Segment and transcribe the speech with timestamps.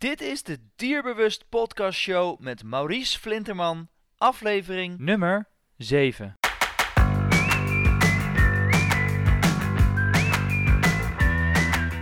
[0.00, 6.38] Dit is de Dierbewust Podcast Show met Maurice Flinterman, aflevering nummer 7.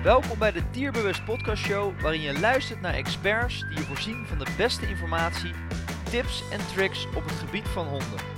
[0.02, 4.38] Welkom bij de Dierbewust Podcast Show, waarin je luistert naar experts die je voorzien van
[4.38, 5.52] de beste informatie,
[6.10, 8.37] tips en tricks op het gebied van honden.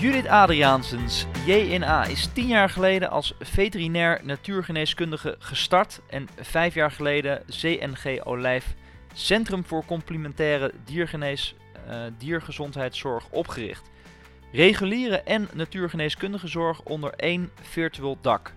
[0.00, 7.42] Judith Adriaansens, JNA, is tien jaar geleden als veterinair natuurgeneeskundige gestart en vijf jaar geleden
[7.46, 8.74] CNG Olijf,
[9.12, 11.02] Centrum voor Complementaire uh,
[12.18, 13.90] Diergezondheidszorg, opgericht.
[14.52, 18.54] Reguliere en natuurgeneeskundige zorg onder één virtueel dak.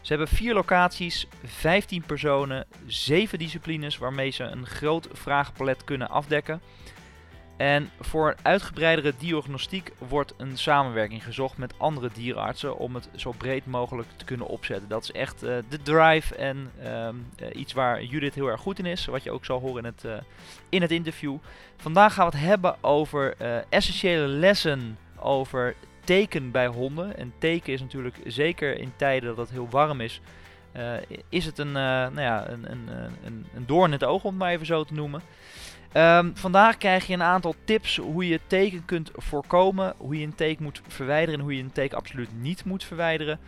[0.00, 6.60] Ze hebben vier locaties, 15 personen, 7 disciplines waarmee ze een groot vraagpalet kunnen afdekken.
[7.62, 13.30] En voor een uitgebreidere diagnostiek wordt een samenwerking gezocht met andere dierenartsen om het zo
[13.30, 14.88] breed mogelijk te kunnen opzetten.
[14.88, 17.08] Dat is echt uh, de drive en uh,
[17.52, 20.04] iets waar Judith heel erg goed in is, wat je ook zal horen in het,
[20.04, 20.12] uh,
[20.68, 21.36] in het interview.
[21.76, 23.36] Vandaag gaan we het hebben over
[23.68, 27.16] essentiële lessen over teken bij honden.
[27.16, 30.20] En teken is natuurlijk zeker in tijden dat het heel warm is,
[31.28, 32.88] is het een, nou ja, een, een,
[33.24, 35.22] een, een doorn in het oog om het maar even zo te noemen.
[35.96, 40.34] Um, vandaag krijg je een aantal tips hoe je teken kunt voorkomen, hoe je een
[40.34, 43.38] teken moet verwijderen en hoe je een teken absoluut niet moet verwijderen.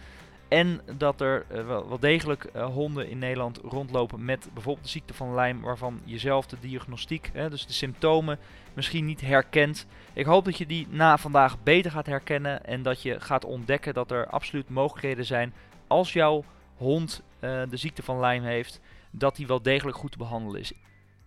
[0.49, 5.15] En dat er uh, wel, degelijk uh, honden in Nederland rondlopen met bijvoorbeeld de ziekte
[5.15, 8.39] van Lyme, waarvan je zelf de diagnostiek, hè, dus de symptomen,
[8.75, 9.87] misschien niet herkent.
[10.13, 13.95] Ik hoop dat je die na vandaag beter gaat herkennen en dat je gaat ontdekken
[13.95, 15.55] dat er absoluut mogelijkheden zijn
[15.87, 16.45] als jouw
[16.77, 20.73] hond uh, de ziekte van Lyme heeft, dat die wel degelijk goed te behandelen is.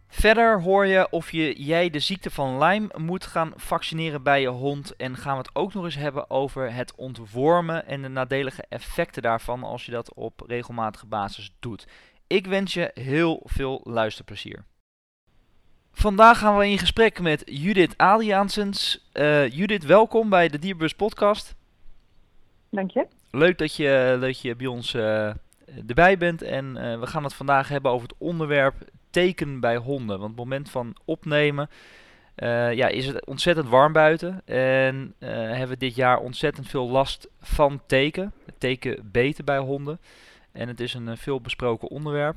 [0.07, 4.47] Verder hoor je of je, jij de ziekte van Lyme moet gaan vaccineren bij je
[4.47, 4.95] hond.
[4.95, 9.21] En gaan we het ook nog eens hebben over het ontwormen en de nadelige effecten
[9.21, 11.87] daarvan als je dat op regelmatige basis doet.
[12.27, 14.63] Ik wens je heel veel luisterplezier.
[15.91, 19.09] Vandaag gaan we in gesprek met Judith Adriaansens.
[19.13, 21.55] Uh, Judith, welkom bij de Dierbus podcast.
[22.69, 23.07] Dank je.
[23.31, 25.31] Leuk dat je, dat je bij ons uh,
[25.87, 28.75] erbij bent en uh, we gaan het vandaag hebben over het onderwerp
[29.17, 30.19] teken bij honden.
[30.19, 31.69] Want het moment van opnemen
[32.35, 34.41] uh, ja, is het ontzettend warm buiten.
[34.45, 38.31] En uh, hebben we dit jaar ontzettend veel last van teken.
[38.57, 39.99] Teken beten bij honden.
[40.51, 42.35] En het is een uh, veel besproken onderwerp.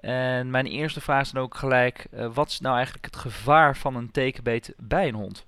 [0.00, 3.96] En mijn eerste vraag is dan ook gelijk: wat is nou eigenlijk het gevaar van
[3.96, 5.46] een tekenbeet bij een hond?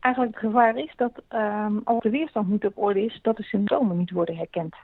[0.00, 3.42] Eigenlijk het gevaar is dat um, als de weerstand niet op orde is, dat de
[3.42, 4.74] symptomen niet worden herkend.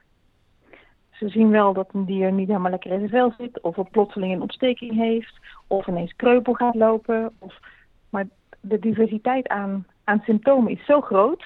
[1.21, 3.91] Ze zien wel dat een dier niet helemaal lekker in zijn vel zit, of een
[3.91, 7.33] plotseling een ontsteking heeft, of ineens kreupel gaat lopen.
[7.39, 7.59] Of,
[8.11, 8.29] maar
[8.61, 11.45] de diversiteit aan, aan symptomen is zo groot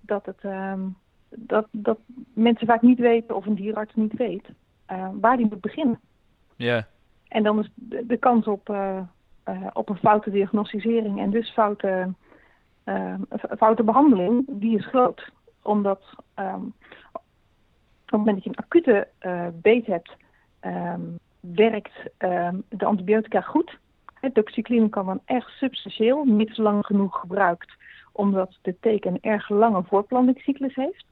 [0.00, 0.96] dat, het, um,
[1.28, 1.98] dat, dat
[2.32, 4.48] mensen vaak niet weten, of een dierarts niet weet,
[4.92, 6.00] uh, waar die moet beginnen.
[6.56, 6.66] Ja.
[6.66, 6.82] Yeah.
[7.28, 9.00] En dan is de, de kans op, uh,
[9.48, 12.14] uh, op een foute diagnosticering en dus foute,
[13.58, 15.30] foute behandeling, die is groot.
[15.62, 16.02] Omdat
[16.38, 16.72] um,
[17.12, 17.22] op
[18.06, 20.16] het moment dat je een acute uh, beet hebt,
[20.60, 23.78] um, werkt um, de antibiotica goed.
[24.14, 27.72] Het doxycline kan dan echt substantieel, niet lang genoeg gebruikt,
[28.12, 31.04] omdat de teken een erg lange voortplantingscyclus heeft.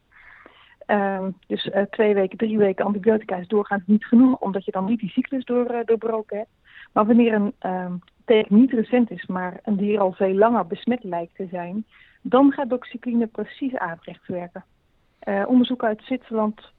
[0.86, 4.84] Um, dus uh, twee weken, drie weken antibiotica is doorgaans niet genoeg, omdat je dan
[4.84, 6.50] niet die cyclus door, uh, doorbroken hebt.
[6.92, 11.34] Maar wanneer een teken niet recent is, maar een dier al veel langer besmet lijkt
[11.34, 11.84] te zijn,
[12.22, 14.64] dan gaat doxycline precies averechts werken.
[15.28, 16.72] Uh, onderzoeken uit Zwitserland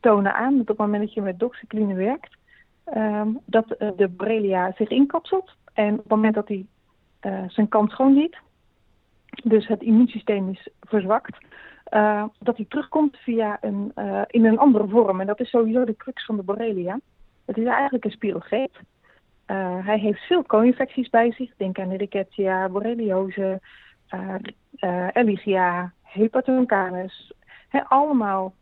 [0.00, 2.36] tonen aan dat op het moment dat je met doxycline werkt,
[2.96, 5.56] um, dat uh, de Borrelia zich inkapselt.
[5.72, 6.66] En op het moment dat hij
[7.22, 8.38] uh, zijn kant schoon ziet,
[9.44, 11.38] dus het immuunsysteem is verzwakt,
[12.38, 13.92] dat hij terugkomt via een,
[14.26, 15.20] in een andere vorm.
[15.20, 17.00] En dat is sowieso de crux van de Borrelia.
[17.44, 18.78] Het is eigenlijk een spirogeet.
[19.84, 21.56] hij heeft veel co-infecties bij zich.
[21.56, 23.60] Denk aan Rickettsia, borreliose,
[25.12, 27.32] Ehrlichia, hepatocanus.
[27.68, 28.54] He, allemaal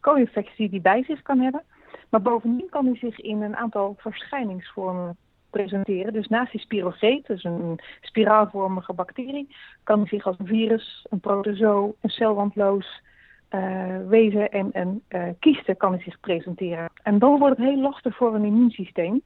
[0.00, 1.62] co-infectie die bij zich kan hebben.
[2.10, 5.16] Maar bovendien kan hij zich in een aantal verschijningsvormen
[5.50, 6.12] presenteren.
[6.12, 11.94] Dus naast die spirogeet, dus een spiraalvormige bacterie, kan hij zich als virus, een protozoo,
[12.00, 13.02] een celwandloos
[13.50, 16.90] uh, wezen en een uh, kan hij zich presenteren.
[17.02, 19.22] En dan wordt het heel lastig voor een immuunsysteem.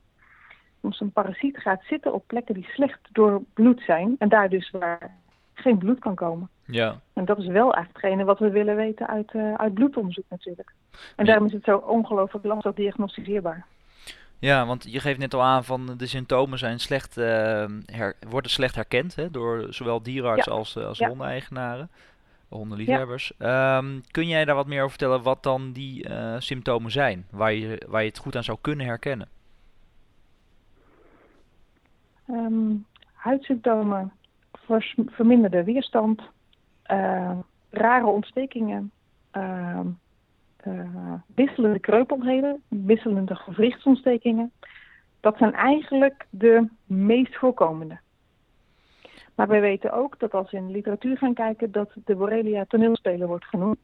[0.81, 4.71] Als een parasiet gaat zitten op plekken die slecht door bloed zijn en daar dus
[4.71, 5.17] waar
[5.61, 6.49] geen bloed kan komen.
[6.65, 7.01] Ja.
[7.13, 10.73] En dat is wel echt hetgene wat we willen weten uit, uh, uit bloedonderzoek natuurlijk.
[11.17, 13.67] En daarom is het zo ongelooflijk lastig diagnosticeerbaar.
[14.39, 17.25] Ja, want je geeft net al aan van de symptomen zijn slecht, uh,
[17.87, 20.59] her, worden slecht herkend hè, door zowel dierenartsen ja.
[20.59, 21.09] als, uh, als ja.
[21.09, 21.91] hondeneigenaren,
[22.49, 23.33] hondenliefhebbers.
[23.39, 23.77] Ja.
[23.77, 27.53] Um, kun jij daar wat meer over vertellen wat dan die uh, symptomen zijn, waar
[27.53, 29.29] je, waar je het goed aan zou kunnen herkennen?
[32.29, 32.77] ehm,
[33.13, 34.13] huidsymptomen,
[35.07, 36.23] verminderde weerstand,
[37.71, 38.91] rare ontstekingen,
[39.31, 39.87] ehm,
[41.35, 44.53] wisselende kreupelheden, wisselende gewrichtsontstekingen.
[45.21, 47.99] Dat zijn eigenlijk de meest voorkomende.
[49.35, 52.65] Maar wij weten ook dat als we in de literatuur gaan kijken, dat de Borrelia
[52.65, 53.79] toneelspeler wordt genoemd.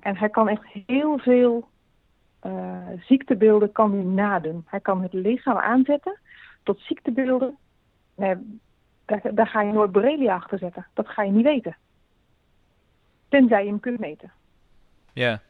[0.00, 1.68] En hij kan echt heel veel
[3.00, 4.62] ziektebeelden kan nadoen.
[4.66, 6.18] Hij kan het lichaam aanzetten
[6.62, 7.56] tot ziektebeelden.
[9.08, 10.86] Daar, daar, ga je nooit Borrelia achter zetten.
[10.94, 11.76] Dat ga je niet weten.
[13.28, 14.32] Tenzij je hem kunt meten.
[15.12, 15.40] Ja.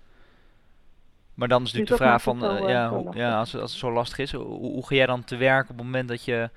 [1.34, 3.80] Maar dan is natuurlijk dus de vraag van, uh, ja, hoe, ja als, als het
[3.80, 6.50] zo lastig is, hoe, hoe ga jij dan te werk op het moment dat je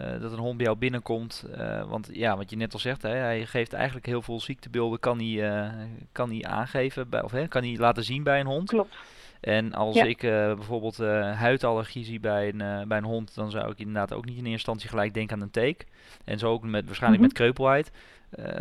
[0.00, 1.46] uh, dat een hond bij jou binnenkomt.
[1.58, 5.00] Uh, want ja, wat je net al zegt, hè, hij geeft eigenlijk heel veel ziektebeelden,
[5.00, 5.70] kan hij,
[6.12, 8.68] kan hij aangeven, bij, of hè, kan hij laten zien bij een hond.
[8.68, 8.96] Klopt.
[9.42, 10.96] En als ik bijvoorbeeld
[11.36, 14.52] huidallergie zie bij een, bij een hond, dan zou ik inderdaad ook niet in eerste
[14.52, 15.86] instantie gelijk denken aan een teek.
[16.24, 17.52] En zo ook met, waarschijnlijk mm -hmm.
[17.52, 17.92] met kreupelheid.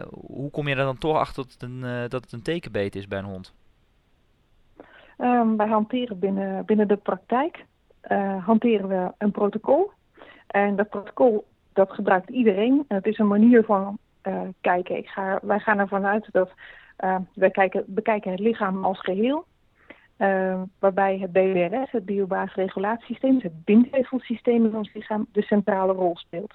[0.09, 3.07] hoe kom je er dan toch achter dat het een, dat het een tekenbeet is
[3.07, 3.53] bij een hond?
[5.17, 7.65] Um, wij hanteren binnen, binnen de praktijk
[8.45, 9.91] hanteren we een protocol
[10.47, 12.85] en dat protocol, dat gebruikt iedereen.
[12.87, 13.97] En het is een manier van
[14.61, 14.97] kijken.
[14.97, 16.51] Ik ga, wij gaan ervan uit dat
[17.33, 19.45] wij kijken, bekijken het lichaam als geheel.
[20.21, 26.17] Uh, waarbij het BWRS, het biobaasregulatiesysteem, dus het bindweefselsysteem in ons lichaam, de centrale rol
[26.17, 26.53] speelt.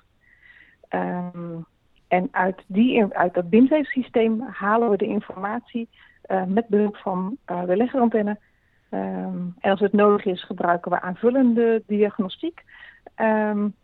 [0.90, 1.64] Um,
[2.08, 5.88] en uit, die, uit dat bindweefselsysteem halen we de informatie
[6.46, 8.38] met behulp van de leggerantenne.
[8.90, 12.64] Um, en als het nodig is, gebruiken we aanvullende diagnostiek.
[13.14, 13.74] Halen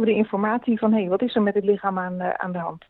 [0.00, 2.52] we de informatie van hé, hey, wat is er met het lichaam aan, uh, aan
[2.52, 2.84] de hand?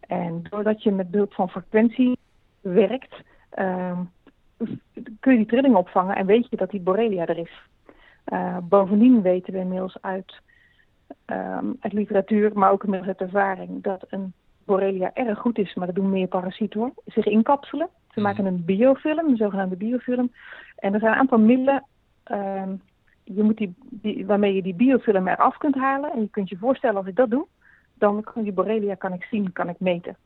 [0.00, 2.18] En doordat je met behulp van frequentie
[2.60, 3.14] werkt,
[5.20, 7.52] kun je die trilling opvangen en weet je dat die borrelia er is.
[8.32, 10.40] Uh, bovendien weten we inmiddels uit,
[11.26, 14.32] um, uit literatuur, maar ook inmiddels uit ervaring, dat een
[14.64, 17.88] borrelia erg goed is, maar dat doen meer parasieten hoor, zich inkapselen.
[18.10, 18.22] Ze mhm.
[18.22, 20.32] maken een biofilm, een zogenaamde biofilm.
[20.76, 21.84] En er zijn een aantal middelen
[22.30, 22.80] um,
[23.24, 26.12] je moet die, die, waarmee je die biofilm eraf kunt halen.
[26.12, 27.46] En je kunt je voorstellen als ik dat doe,
[27.94, 30.16] dan kan die borrelia kan ik zien, kan ik meten.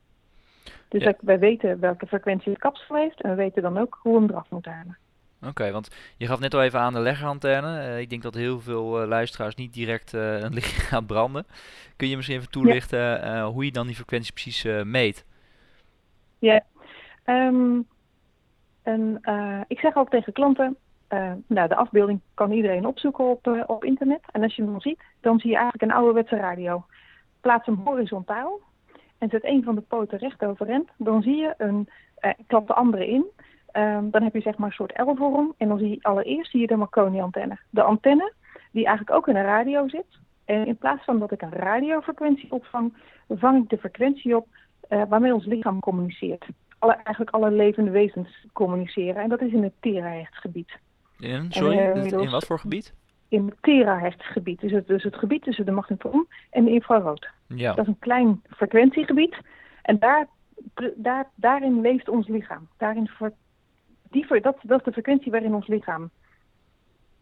[0.88, 1.14] Dus ja.
[1.20, 4.30] wij weten welke frequentie het kapsel heeft en we weten dan ook hoe we hem
[4.30, 4.98] eraf moeten halen.
[5.42, 7.88] Oké, want je gaf net al even aan de leggerantenne.
[7.88, 11.46] Uh, ik denk dat heel veel uh, luisteraars niet direct uh, een lichaam gaan branden.
[11.96, 13.46] Kun je misschien even toelichten ja.
[13.46, 15.24] hoe je dan die frequentie precies meet?
[16.38, 16.62] Ja,
[17.24, 17.86] um,
[18.82, 19.20] en,
[19.68, 20.76] ik zeg ook tegen klanten,
[21.46, 24.20] nou, de afbeelding kan iedereen opzoeken op, op internet.
[24.32, 26.84] En als je hem dan ziet, dan zie je eigenlijk een ouderwetse radio.
[27.40, 28.60] Plaats hem horizontaal
[29.18, 30.88] en zet een van de poten recht overeind.
[30.98, 31.88] Dan zie je een,
[32.20, 33.24] uh, klap de andere in.
[33.72, 35.54] Um, dan heb je zeg maar een soort L-vorm.
[35.56, 37.58] En dan zie je allereerst zie je de Marconi-antenne.
[37.70, 38.32] De antenne
[38.72, 40.06] die eigenlijk ook in een radio zit.
[40.44, 42.94] En in plaats van dat ik een radiofrequentie opvang,
[43.28, 44.46] vang ik de frequentie op
[44.88, 46.46] waarmee ons lichaam communiceert.
[46.78, 49.22] Alle, eigenlijk alle levende wezens communiceren.
[49.22, 50.78] En dat is in het terahechtgebied.
[51.18, 52.94] In, sorry, en, uh, in wat voor gebied?
[53.28, 54.60] In het terahertzgebied.
[54.60, 57.28] Dus het, dus het gebied tussen de magnetron en de infrarood.
[57.46, 57.72] Ja.
[57.72, 59.36] Dat is een klein frequentiegebied.
[59.82, 60.28] En daar,
[60.96, 62.68] daar, daarin leeft ons lichaam.
[62.76, 63.10] Daarin
[64.10, 66.10] die, dat, dat is de frequentie waarin ons lichaam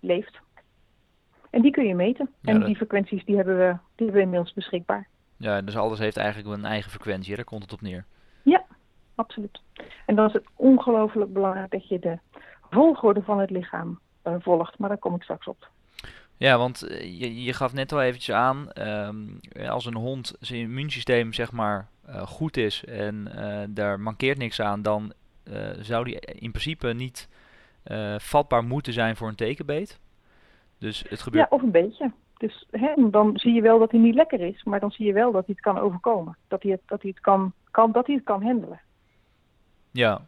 [0.01, 0.41] leeft.
[1.51, 2.31] En die kun je meten.
[2.41, 5.08] Ja, en die frequenties die hebben, we, die hebben we inmiddels beschikbaar.
[5.37, 7.37] Ja, dus alles heeft eigenlijk een eigen frequentie.
[7.37, 8.05] Daar komt het op neer.
[8.43, 8.65] Ja,
[9.15, 9.63] absoluut.
[10.06, 12.19] En dan is het ongelooflijk belangrijk dat je de
[12.70, 14.79] volgorde van het lichaam uh, volgt.
[14.79, 15.69] Maar daar kom ik straks op.
[16.44, 20.60] Ja, want eh, je, je gaf net al eventjes aan, um, als een hond zijn
[20.60, 25.13] immuunsysteem zeg maar uh, goed is en uh, daar mankeert niks aan, dan
[25.81, 27.29] zou die in principe niet
[28.19, 30.01] vatbaar moeten zijn voor een tekenbeet.
[30.79, 31.46] Dus het gebeurt...
[31.51, 32.13] Ja, of een beetje.
[32.39, 35.13] Dus hè, dan zie je wel dat hij niet lekker is, maar dan zie je
[35.13, 36.36] wel dat hij het kan overkomen.
[36.48, 38.81] Dat hij het, dat hij het, kan, kan, dat hij het kan handelen.
[39.91, 40.20] Ja,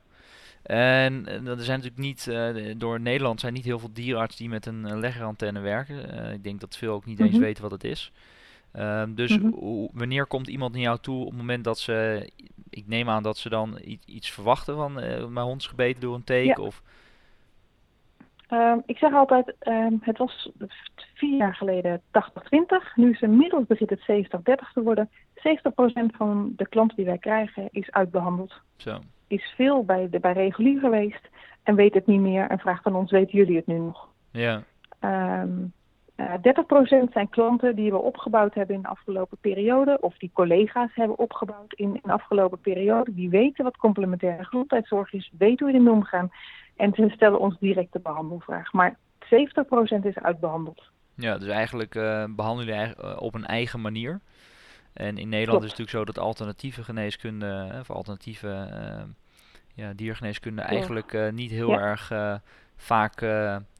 [0.66, 4.66] en er zijn natuurlijk niet, uh, door Nederland zijn niet heel veel dierenartsen die met
[4.66, 6.14] een leggerantenne werken.
[6.14, 7.44] Uh, ik denk dat veel ook niet eens mm -hmm.
[7.44, 8.12] weten wat het is.
[8.72, 9.88] Ehm, dus mm -hmm.
[9.92, 12.30] wanneer komt iemand naar jou toe op het moment dat ze,
[12.70, 14.92] ik neem aan dat ze dan iets verwachten van
[15.32, 16.62] mijn hond is gebeten door een teken?
[16.62, 16.66] Ja.
[16.66, 16.82] Of...
[18.50, 20.50] Um, ik zeg altijd, um, het was
[21.14, 22.94] vier jaar geleden 80-20.
[22.94, 25.10] Nu is inmiddels begint het 70-30 te worden.
[25.34, 25.40] 70%
[26.16, 28.60] van de klanten die wij krijgen is uitbehandeld.
[28.76, 31.28] Zo is veel bij, de, bij regulier geweest
[31.62, 34.08] en weet het niet meer en vraagt aan ons, weten jullie het nu nog?
[34.30, 34.62] Ja.
[35.00, 35.72] Um,
[36.16, 36.32] uh,
[37.08, 41.18] 30% zijn klanten die we opgebouwd hebben in de afgelopen periode, of die collega's hebben
[41.18, 43.14] opgebouwd in, in de afgelopen periode.
[43.14, 46.30] Die weten wat complementaire gezondheidszorg is, weten hoe je ermee omgaan
[46.76, 48.72] en ze stellen ons direct de behandelvraag.
[48.72, 49.28] Maar 70%
[50.02, 50.82] is uitbehandeld.
[51.14, 54.20] Ja, dus eigenlijk uh, behandelen jullie op een eigen manier.
[54.96, 58.68] En in Nederland is het natuurlijk zo dat alternatieve geneeskunde, of alternatieve
[59.74, 62.12] ja, diergeneeskunde, eigenlijk niet heel erg
[62.76, 63.24] vaak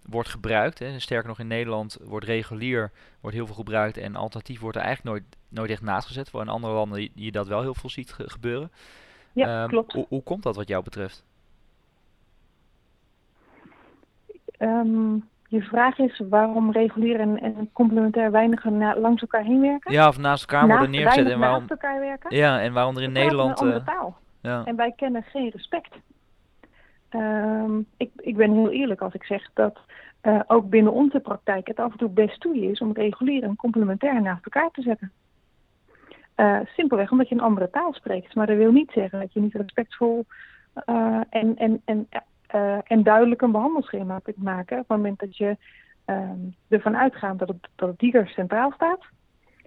[0.09, 0.79] wordt gebruikt.
[0.79, 1.01] Hè.
[1.01, 5.17] Sterker nog, in Nederland wordt regulier wordt heel veel gebruikt en alternatief wordt er eigenlijk
[5.17, 6.31] nooit, nooit echt naast gezet.
[6.31, 8.71] Voor in andere landen je, je dat wel heel veel ziet gebeuren.
[9.33, 9.93] Ja, um, klopt.
[9.93, 11.25] Hoe, hoe komt dat wat jou betreft?
[14.59, 18.65] Um, je vraag is waarom regulier en, en complementair weinig
[18.97, 19.93] langs elkaar heen werken?
[19.93, 21.31] Ja, of naast elkaar worden neergezet.
[21.31, 22.37] En waarom, naast elkaar werken?
[22.37, 23.51] Ja, en waarom er in Nederland...
[23.51, 24.17] Een andere uh, taal.
[24.41, 24.65] Ja.
[24.65, 25.95] En wij kennen geen respect.
[27.11, 29.79] Um, ik, ik ben heel eerlijk als ik zeg dat
[30.23, 33.57] uh, ook binnen onze praktijk het af en toe best toe is om regulier en
[33.57, 35.13] complementair naast elkaar te zetten.
[36.37, 38.35] Uh, simpelweg omdat je een andere taal spreekt.
[38.35, 40.27] Maar dat wil niet zeggen dat je niet respectvol
[40.87, 42.09] uh, en, en, en,
[42.85, 44.79] en duidelijk een behandelschema kunt maken.
[44.79, 45.57] Op het moment dat je
[46.05, 46.39] ehm,
[46.69, 49.05] ervan uitgaat dat het, dat het dier centraal staat.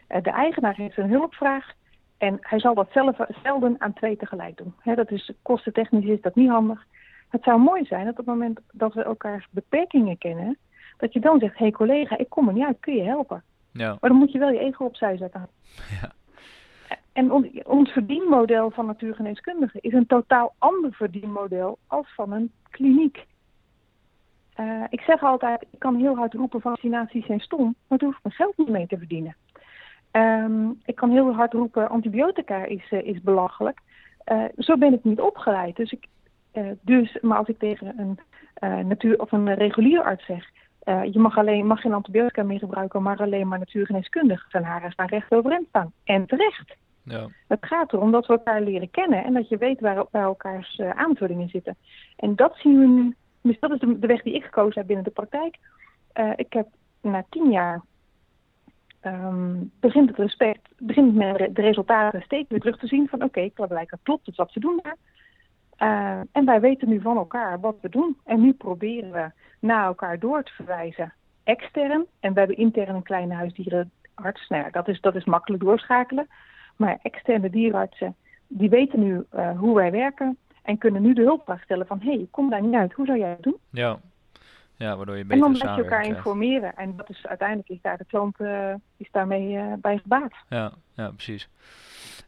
[0.07, 1.73] de eigenaar heeft een hulpvraag.
[2.17, 4.73] En hij zal dat zelf zelden aan twee tegelijk doen.
[4.79, 6.85] He, dat is kostentechnisch is dat niet handig.
[7.29, 10.57] Het zou mooi zijn dat op het moment dat we elkaars beperkingen kennen,
[10.97, 13.43] dat je dan zegt, hé hey collega, ik kom er niet uit, kun je helpen?
[13.71, 13.97] Ja.
[13.99, 15.49] Maar dan moet je wel je ego opzij zetten.
[16.01, 16.11] Ja.
[17.19, 17.31] En
[17.65, 23.25] ons verdienmodel van natuurgeneeskundigen is een totaal ander verdienmodel als van een kliniek.
[24.59, 28.17] Uh, ik zeg altijd, ik kan heel hard roepen vaccinaties zijn stom, maar daar hoef
[28.17, 29.35] ik mijn geld niet mee te verdienen.
[30.11, 33.79] Um, ik kan heel hard roepen antibiotica is, uh, is belachelijk.
[34.31, 35.75] Uh, zo ben ik niet opgeleid.
[35.75, 36.07] Dus ik,
[36.81, 38.19] dus, maar als ik tegen een
[38.87, 40.49] natuur of een regulier arts zeg,
[40.85, 45.07] je mag alleen mag geen antibiotica meer gebruiken, maar alleen maar natuurgeneeskundig, zijn haren staan
[45.07, 45.91] recht overeind staan.
[46.03, 46.77] En terecht.
[47.03, 47.27] Ja.
[47.47, 50.79] Het gaat erom dat we elkaar leren kennen en dat je weet waar, waar elkaars
[50.79, 51.77] aanvullingen zitten.
[52.15, 55.05] En dat zien we nu, dus dat is de, weg die ik gekozen heb binnen
[55.05, 55.57] de praktijk.
[56.35, 56.67] ik heb
[57.01, 57.81] na tien jaar
[59.01, 63.39] um, begint het respect, begint met de resultaten steeds weer terug te zien van oké,
[63.39, 64.97] okay, blijkbaar klopt het wat ze doen daar.
[65.79, 68.17] Uh, en wij weten nu van elkaar wat we doen.
[68.25, 71.13] En nu proberen we naar elkaar door te verwijzen.
[71.43, 72.05] Extern.
[72.19, 74.47] En we hebben intern een kleine huisdierenarts.
[74.47, 76.27] Nou dat is, dat is makkelijk doorschakelen.
[76.79, 78.15] Maar externe dierenartsen,
[78.47, 80.37] die weten nu uh, hoe wij werken.
[80.63, 81.99] En kunnen nu de hulpvraag stellen van...
[81.99, 82.93] hé, hey, kom daar niet uit.
[82.93, 83.57] Hoe zou jij het doen?
[83.69, 83.99] Ja.
[84.75, 86.75] Ja, waardoor je beter En dan moet je elkaar informeren.
[86.75, 90.33] En dat is uiteindelijk is daar de klant uh, is daarmee uh, bij gebaat.
[90.49, 91.49] Ja, ja, precies.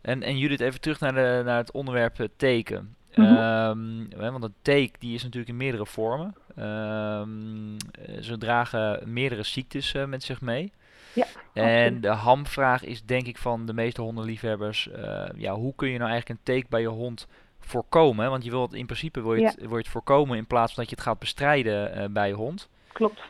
[0.02, 2.96] En, en Judith, even terug naar, de, naar het onderwerp teken.
[3.16, 6.36] Mm want een take die is natuurlijk in meerdere vormen.
[6.60, 7.78] Um,
[8.22, 10.72] ze dragen meerdere ziektes uh, met zich mee.
[11.14, 15.90] Ja, en de hamvraag is denk ik van de meeste hondenliefhebbers, uh, ja, hoe kun
[15.90, 17.28] je nou eigenlijk een take bij je hond
[17.60, 18.30] voorkomen?
[18.30, 20.84] Want je wilt in principe wil je, het, wil je het voorkomen in plaats van
[20.84, 22.70] dat je het gaat bestrijden uh, bij je hond.
[22.94, 23.22] Klopt.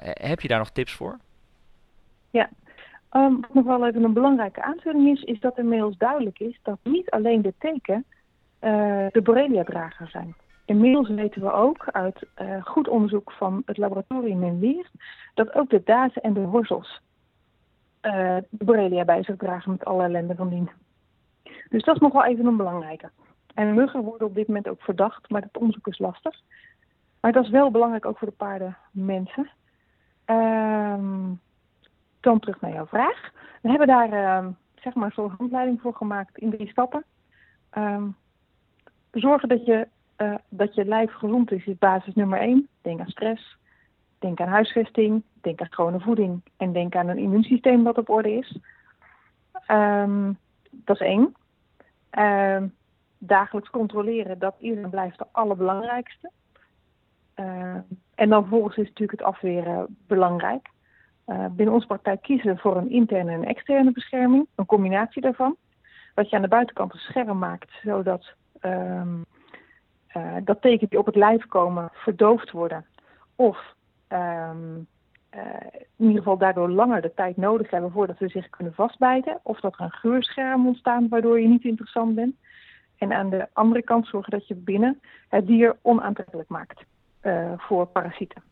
[0.00, 1.18] heb je daar nog tips voor?
[2.30, 2.48] Ja,
[3.12, 6.78] um, wat nog wel even een belangrijke aanvulling is, is dat inmiddels duidelijk is dat
[6.82, 8.04] niet alleen de teken
[9.12, 10.34] de Borrelia-drager zijn.
[10.66, 14.90] Inmiddels weten we ook uit uh, goed onderzoek van het laboratorium in Weer
[15.34, 17.00] dat ook de dazen en de horzels
[18.06, 20.70] uh, de Borrelia bij zich dragen met alle ellende van dien.
[21.68, 23.10] Dus dat is nog wel even een belangrijke.
[23.54, 26.40] En muggen worden op dit moment ook verdacht, maar dat onderzoek is lastig.
[27.20, 29.50] Maar dat is wel belangrijk ook voor de paardenmensen.
[30.26, 31.40] Um,
[32.20, 33.30] dan terug naar jouw vraag.
[33.62, 37.04] We hebben daar uh, zeg maar zo'n handleiding voor gemaakt in drie stappen.
[37.78, 38.16] Um,
[39.10, 42.68] zorgen dat je, uh, dat je lijf gezond is, is basis nummer één.
[42.82, 43.56] Denk aan stress,
[44.18, 48.32] denk aan huisvesting, denk aan gewone voeding en denk aan een immuunsysteem dat op orde
[48.32, 48.58] is.
[49.68, 50.38] Um,
[50.70, 51.34] dat is één.
[52.18, 52.74] Um,
[53.18, 56.30] dagelijks controleren, dat iedereen blijft de allerbelangrijkste.
[57.36, 57.74] Uh,
[58.14, 60.68] en dan vervolgens is natuurlijk het afweren belangrijk.
[61.26, 65.56] Uh, binnen onze praktijk kiezen we voor een interne en externe bescherming, een combinatie daarvan.
[66.14, 69.02] Wat je aan de buitenkant een scherm maakt, zodat uh,
[70.44, 72.86] dat teken op het lijf komen verdoofd worden.
[73.36, 73.74] Of
[75.96, 79.40] in ieder geval daardoor langer de tijd nodig hebben voordat ze zich kunnen vastbijten.
[79.42, 82.34] Of dat er een geurscherm ontstaat waardoor je niet interessant bent.
[82.98, 86.84] En aan de andere kant zorgen dat je binnen het dier onaantrekkelijk maakt
[87.22, 88.42] uh, voor parasieten.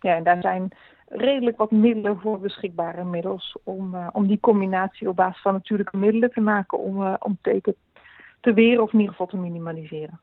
[0.00, 0.70] ja, en daar zijn
[1.08, 6.32] redelijk wat middelen voor beschikbaar inmiddels om, om die combinatie op basis van natuurlijke middelen
[6.32, 7.74] te maken om, om teken
[8.40, 10.20] te weren of in ieder geval te minimaliseren.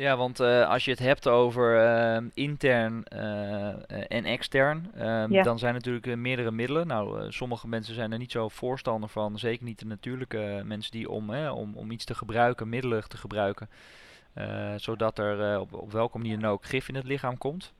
[0.00, 3.68] Ja, want uh, als je het hebt over uh, intern uh,
[4.08, 6.86] en extern, ehm, dan zijn natuurlijk meerdere middelen.
[6.86, 11.10] Nou, sommige mensen zijn er niet zo voorstander van, zeker niet de natuurlijke mensen die
[11.10, 13.68] om, om, om iets te gebruiken, middelen te gebruiken,
[14.76, 17.72] zodat er op, op welke manier dan ook gif in het lichaam komt.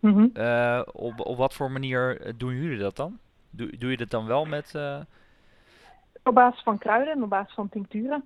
[0.00, 0.26] Mhm.
[0.32, 3.18] Eh, op, op wat voor manier eh, doen jullie dat dan?
[3.50, 4.74] Doe, doe je dat dan wel met...
[4.74, 5.00] eh,
[6.22, 8.24] Op basis van kruiden en op basis van tincturen.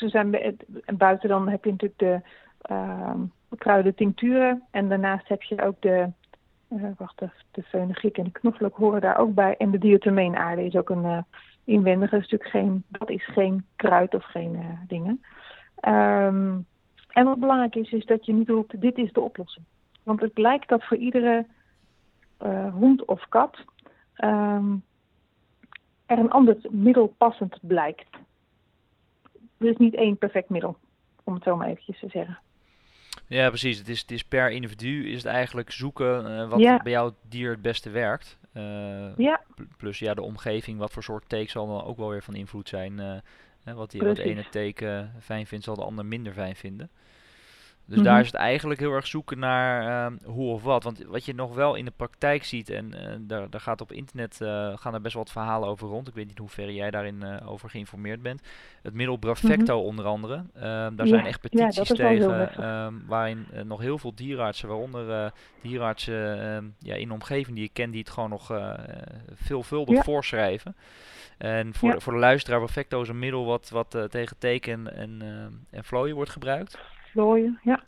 [0.00, 0.56] Er zijn,
[0.96, 2.20] buiten dan heb je natuurlijk de
[2.60, 3.20] ehm
[3.56, 4.62] kruiden tincturen.
[4.70, 6.10] En daarnaast heb je ook de,
[6.68, 9.56] eh, wacht even, de fenugreek en de knoflook horen daar ook bij.
[9.56, 11.22] En de diatomeenaarde is ook een eh,
[11.64, 12.14] inwendige.
[12.14, 15.22] Dat is natuurlijk geen, dat is geen kruid of geen eh, dingen.
[15.74, 16.56] Ehm,
[17.08, 19.64] en wat belangrijk is, is dat je niet roept, dit is de oplossing.
[20.02, 21.46] Want het blijkt dat voor iedere
[22.72, 23.64] hond of kat
[24.14, 24.74] ehm,
[26.06, 28.18] er een ander middel passend blijkt.
[29.58, 30.76] Er is niet één perfect middel,
[31.24, 32.38] om het zo maar eventjes te zeggen.
[33.26, 33.78] Ja, precies.
[33.78, 36.82] Het is, het is per individu is het eigenlijk zoeken eh, wat Ja.
[36.82, 38.38] bij jouw dier het beste werkt.
[38.52, 42.08] Eh, Ja, pl- plus ja, de omgeving, wat voor soort teek zal dan ook wel
[42.08, 43.00] weer van invloed zijn.
[43.00, 46.90] eh, wat, die, wat de ene teken fijn vindt, zal de ander minder fijn vinden.
[47.88, 48.06] Dus Mhm.
[48.06, 50.82] daar is het eigenlijk heel erg zoeken naar ehm, hoe of wat.
[50.82, 53.92] Want wat je nog wel in de praktijk ziet, en eh, daar, daar gaat op
[53.92, 56.08] internet eh, gaan er best wel wat verhalen over rond.
[56.08, 58.42] Ik weet niet hoe ver jij daarin eh, over geïnformeerd bent.
[58.82, 60.44] Het middel Brafecto onder andere.
[60.54, 66.64] Ehm, daar zijn echt petities tegen, ehm, waarin nog heel veel dierenartsen, waaronder dierenartsen ehm,
[66.78, 68.52] ja, in de omgeving die ik ken, die het gewoon nog
[69.34, 70.02] veelvuldig Ja.
[70.02, 70.76] voorschrijven.
[71.38, 75.22] En voor, de, voor de luisteraar, Brafecto is een middel wat, wat tegen teken en,
[75.70, 76.78] en vlooien wordt gebruikt.
[77.62, 77.82] Ja.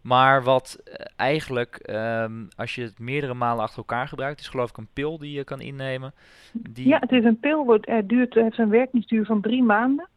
[0.00, 4.70] Maar wat eh, eigenlijk, ehm, als je het meerdere malen achter elkaar gebruikt, is geloof
[4.70, 6.14] ik een pil die je kan innemen.
[6.52, 9.62] Die, Ja, het is een pil, wordt, het duurt, het heeft een werkingsduur van drie
[9.62, 10.08] maanden.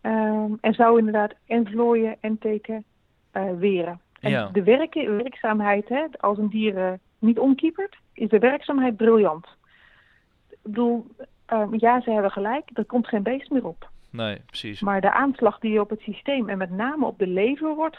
[0.00, 2.84] Ehm, en zou inderdaad en vlooien en teken
[3.30, 4.00] eh, weren.
[4.20, 4.48] En Ja.
[4.52, 9.46] de werk, werkzaamheid, hè, als een dier eh, niet omkiepert, is de werkzaamheid briljant.
[10.50, 11.06] Ik bedoel,
[11.46, 13.90] ehm, ja, ze hebben gelijk, er komt geen beest meer op.
[14.10, 14.80] Nee, precies.
[14.80, 17.98] Maar de aanslag die op het systeem en met name op de lever wordt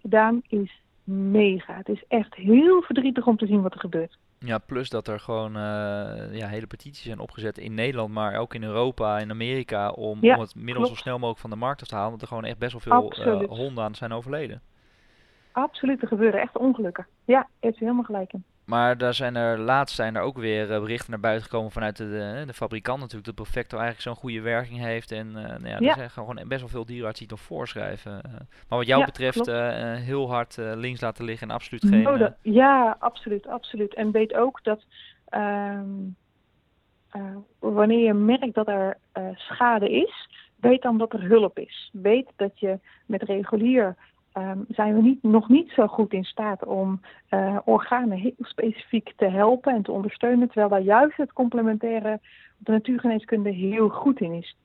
[0.00, 1.74] gedaan, is mega.
[1.76, 4.18] Het is echt heel verdrietig om te zien wat er gebeurt.
[4.38, 8.54] Ja, plus dat er gewoon eh, ja, hele petities zijn opgezet in Nederland, maar ook
[8.54, 10.88] in Europa en Amerika om, Ja, om het middel klopt.
[10.88, 12.10] zo snel mogelijk van de markt af te halen.
[12.10, 14.62] Want er gewoon echt best wel veel eh, honden aan zijn overleden.
[15.52, 17.06] Absoluut, er gebeuren echt ongelukken.
[17.24, 18.44] Ja, heeft u helemaal gelijk in.
[18.68, 21.96] Maar daar zijn er laatst zijn er ook weer eh, berichten naar buiten gekomen vanuit
[21.96, 25.12] de, de, de fabrikant natuurlijk, dat Perfecto eigenlijk zo'n goede werking heeft.
[25.12, 28.22] En eh nou ja, er zijn gewoon best wel veel dierenartsen die het nog voorschrijven.
[28.22, 28.30] eh.
[28.68, 31.84] maar wat jou Ja, betreft eh, eh, heel hard eh, links laten liggen en absoluut
[31.86, 32.06] geen...
[32.06, 33.94] Eh, dat- ja, absoluut, absoluut.
[33.94, 34.84] En weet ook dat
[35.28, 35.88] ehm,
[37.10, 41.90] eh, wanneer je merkt dat er eh, schade is, weet dan dat er hulp is.
[41.92, 43.96] Weet dat je met regulier
[44.38, 49.12] ehm, zijn we niet, nog niet zo goed in staat om eh, organen heel specifiek
[49.16, 52.20] te helpen en te ondersteunen, terwijl daar juist het complementaire
[52.58, 54.56] de natuurgeneeskunde heel goed in is.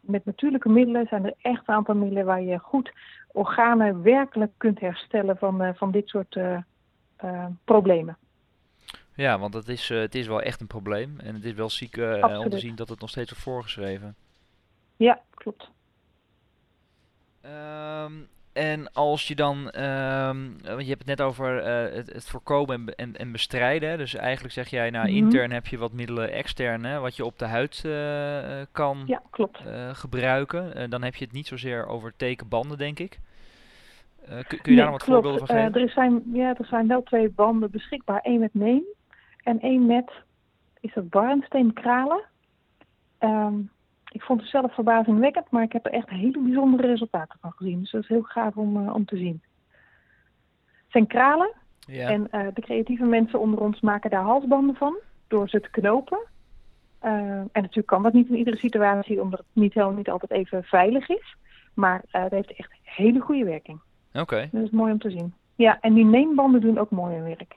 [0.00, 2.92] Met natuurlijke middelen zijn er echt een aantal middelen waar je goed
[3.32, 8.16] organen werkelijk kunt herstellen van, eh, van dit soort eh, problemen.
[9.14, 11.20] Ja, want het is, het is wel echt een probleem.
[11.20, 14.14] En het is wel ziek om te zien dat het nog steeds wordt voorgeschreven.
[14.96, 15.70] Ja, klopt.
[17.40, 18.12] Ehm,
[18.56, 22.74] en als je dan, ehm, want je hebt het net over eh, het, het voorkomen
[22.76, 23.98] en, en, en bestrijden.
[23.98, 25.16] Dus eigenlijk zeg jij, nou Mhm.
[25.16, 29.22] intern heb je wat middelen extern, hè, wat je op de huid eh, kan Ja,
[29.30, 29.60] klopt.
[29.66, 30.90] eh, gebruiken.
[30.90, 33.18] Dan heb je het niet zozeer over tekenbanden, denk ik.
[34.46, 35.22] Kun, kun je daar nog wat klopt.
[35.24, 35.82] voorbeelden van geven?
[35.82, 38.20] er, zijn, ja, er zijn wel twee banden beschikbaar.
[38.22, 38.82] Eén met neem
[39.42, 40.10] en één met,
[40.80, 42.24] is dat barnsteenkralen?
[43.18, 43.54] Ehm
[44.16, 47.80] ik vond het zelf verbazingwekkend, maar ik heb er echt hele bijzondere resultaten van gezien.
[47.80, 49.42] Dus dat is heel gaaf om, eh, om te zien.
[50.56, 52.08] Het zijn kralen Ja.
[52.08, 54.96] En eh, de creatieve mensen onder ons maken daar halsbanden van
[55.28, 56.18] door ze te knopen.
[56.98, 60.30] Eh, en natuurlijk kan dat niet in iedere situatie, omdat het niet, heel, niet altijd
[60.30, 61.36] even veilig is.
[61.74, 63.80] Maar het heeft echt hele goede werking.
[64.12, 65.34] Oké, Dat is mooi om te zien.
[65.54, 67.56] Ja, en die neembanden doen ook mooi hun werk.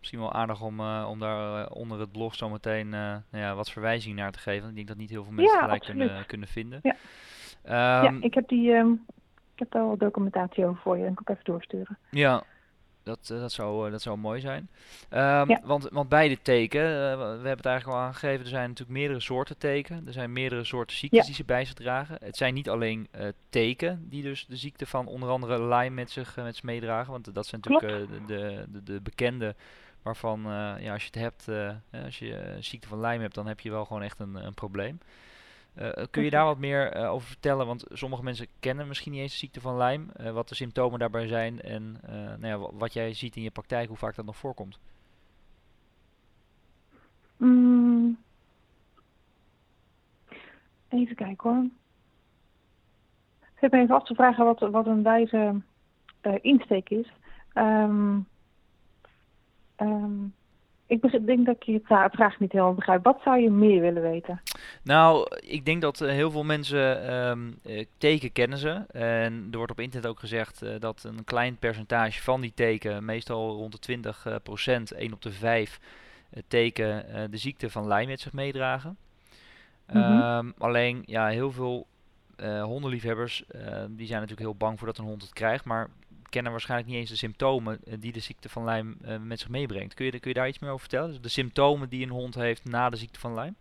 [0.00, 3.54] Misschien wel aardig om, eh, om daar eh, onder het blog zometeen eh nou ja,
[3.54, 4.58] wat verwijzing naar te geven.
[4.60, 6.06] want Ik denk dat niet heel veel mensen Ja, gelijk absoluut.
[6.06, 6.78] kunnen, kunnen vinden.
[6.82, 6.94] Ja.
[7.62, 8.90] Ehm, ja, ik heb, die, ehm,
[9.54, 11.04] ik heb daar wel documentatie over voor je.
[11.04, 11.98] en kan ik even doorsturen.
[12.10, 12.42] Ja,
[13.02, 14.68] dat, dat, zou, dat zou mooi zijn.
[15.08, 15.60] Ehm, Ja.
[15.64, 16.86] want, want bij de teken, we
[17.22, 20.06] hebben het eigenlijk al aangegeven, er zijn natuurlijk meerdere soorten teken.
[20.06, 21.26] Er zijn meerdere soorten ziektes Ja.
[21.26, 22.16] die ze bij zich dragen.
[22.20, 26.10] Het zijn niet alleen eh, teken die dus de ziekte van onder andere Lyme met
[26.10, 27.12] zich, met zich meedragen.
[27.12, 28.24] Want dat zijn natuurlijk de,
[28.72, 29.54] de, de bekende
[30.02, 33.22] waarvan eh, ja, als je het hebt, eh, hè, als je eh, ziekte van Lyme
[33.22, 34.98] hebt, dan heb je wel gewoon echt een, een probleem.
[35.74, 37.66] Eh, eh, kun je daar wat meer eh, over vertellen?
[37.66, 40.04] Want sommige mensen kennen misschien niet eens de ziekte van Lyme.
[40.16, 43.42] eh, wat de symptomen daarbij zijn en eh, nou ja, wa- wat jij ziet in
[43.42, 44.78] je praktijk, hoe vaak dat nog voorkomt.
[47.36, 48.18] Mm.
[50.88, 51.64] Even kijken hoor.
[53.60, 55.60] Ik me even af te vragen wat, wat een wijze
[56.40, 57.12] insteek is.
[57.52, 58.18] Ehm,
[59.80, 60.24] ehm,
[60.86, 63.04] ik denk dat ik je vraag niet helemaal begrijp.
[63.04, 64.40] Wat zou je meer willen weten?
[64.82, 67.58] Nou, ik denk dat heel veel mensen um,
[67.98, 68.84] teken kennen ze.
[68.92, 73.54] En er wordt op internet ook gezegd dat een klein percentage van die teken, meestal
[73.54, 75.80] rond de 20 procent, 1 op de 5
[76.48, 78.96] teken, de ziekte van Lyme met zich meedragen.
[79.92, 81.86] Mm alleen, ja, heel veel
[82.62, 83.44] hondenliefhebbers,
[83.88, 85.64] die zijn natuurlijk heel bang voor dat een hond het krijgt.
[85.64, 85.88] Maar
[86.30, 89.48] kennen waarschijnlijk niet eens de symptomen eh, die de ziekte van Lyme uh, met zich
[89.48, 89.94] meebrengt.
[89.94, 91.08] Kun je, kun je daar iets meer over vertellen?
[91.08, 93.54] Dus de symptomen die een hond heeft na de ziekte van Lyme?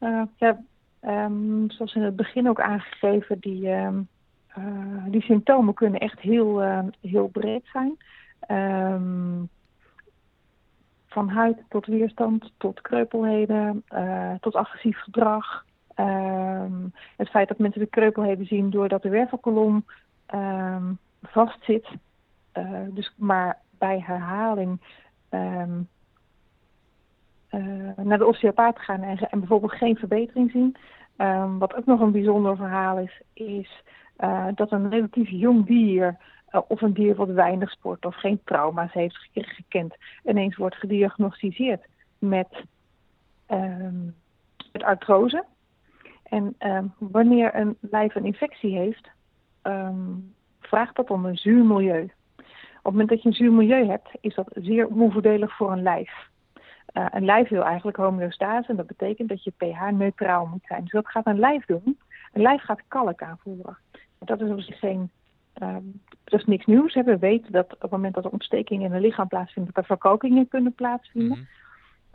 [0.00, 0.60] Uh, ja,
[1.02, 4.08] um, zoals in het begin ook aangegeven, die, um,
[5.06, 6.60] die symptomen kunnen echt heel,
[7.00, 7.96] heel breed zijn.
[11.06, 13.84] Van huid tot weerstand, tot kreupelheden,
[14.40, 15.64] tot agressief gedrag.
[17.16, 19.84] het feit dat mensen de kreupelheden zien doordat de wervelkolom
[20.34, 21.88] um, vastzit.
[22.54, 24.80] Uh, dus maar bij herhaling
[25.30, 25.88] um,
[27.50, 30.76] uh, naar de osteopaat gaan en, en, bijvoorbeeld geen verbetering zien.
[31.16, 33.82] Um, wat ook nog een bijzonder verhaal is, is
[34.18, 36.16] uh, dat een relatief jong dier
[36.68, 41.86] of een dier wat weinig sport of geen trauma's heeft gekend, ineens wordt gediagnosticeerd
[42.18, 42.64] met,
[44.72, 45.44] met artrose.
[46.22, 46.56] En
[46.98, 49.10] wanneer een lijf een infectie heeft,
[49.62, 52.02] um, vraagt dat om een zuur milieu.
[52.82, 55.82] Op het moment dat je een zuur milieu hebt, is dat zeer onvoordelig voor een
[55.82, 56.28] lijf.
[56.94, 60.82] Uh, een lijf wil eigenlijk homeostase en dat betekent dat je pH neutraal moet zijn.
[60.82, 61.98] Dus dat gaat een lijf doen.
[62.32, 63.78] Een lijf gaat kalk aanvoeren.
[64.18, 65.10] Dat is op zich geen,
[65.62, 66.94] um, dat is niks nieuws.
[66.94, 67.02] Hè.
[67.02, 69.88] We weten dat op het moment dat er ontstekingen in het lichaam plaatsvinden, dat er
[69.88, 71.38] verkalkingen kunnen plaatsvinden.
[71.38, 71.46] Mm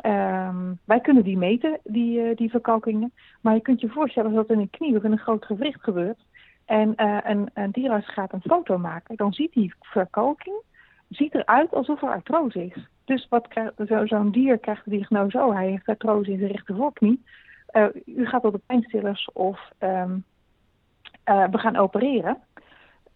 [0.05, 3.13] Um, wij kunnen die meten, die, uh, die verkalkingen.
[3.41, 6.19] Maar je kunt je voorstellen dat in een knie of in een groot gewricht gebeurt
[6.65, 10.56] en uh, een, een dierarts gaat een foto maken, dan ziet die verkalking
[11.10, 12.88] ziet eruit alsof er artrose is.
[13.06, 13.47] Dus wat
[13.78, 17.23] zo'n zo dier krijgt de diagnose, oh hij heeft artrose in zijn rechtervoorknie.
[17.71, 20.23] Uh, u gaat op de pijnstillers of um,
[21.25, 22.38] uh, we gaan opereren.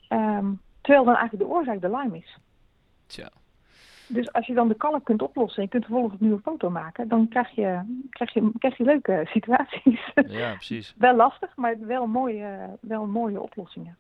[0.09, 2.37] Um, terwijl dan eigenlijk de oorzaak de Lyme is.
[3.05, 3.29] Tja.
[4.11, 6.69] Dus als je dan de kalk kunt oplossen en je kunt vervolgens een nieuwe foto
[6.69, 10.11] maken, dan krijg je, krijg je, krijg je leuke situaties.
[10.15, 10.95] Ja, precies.
[10.97, 13.97] wel lastig, maar wel mooie, wel mooie oplossingen.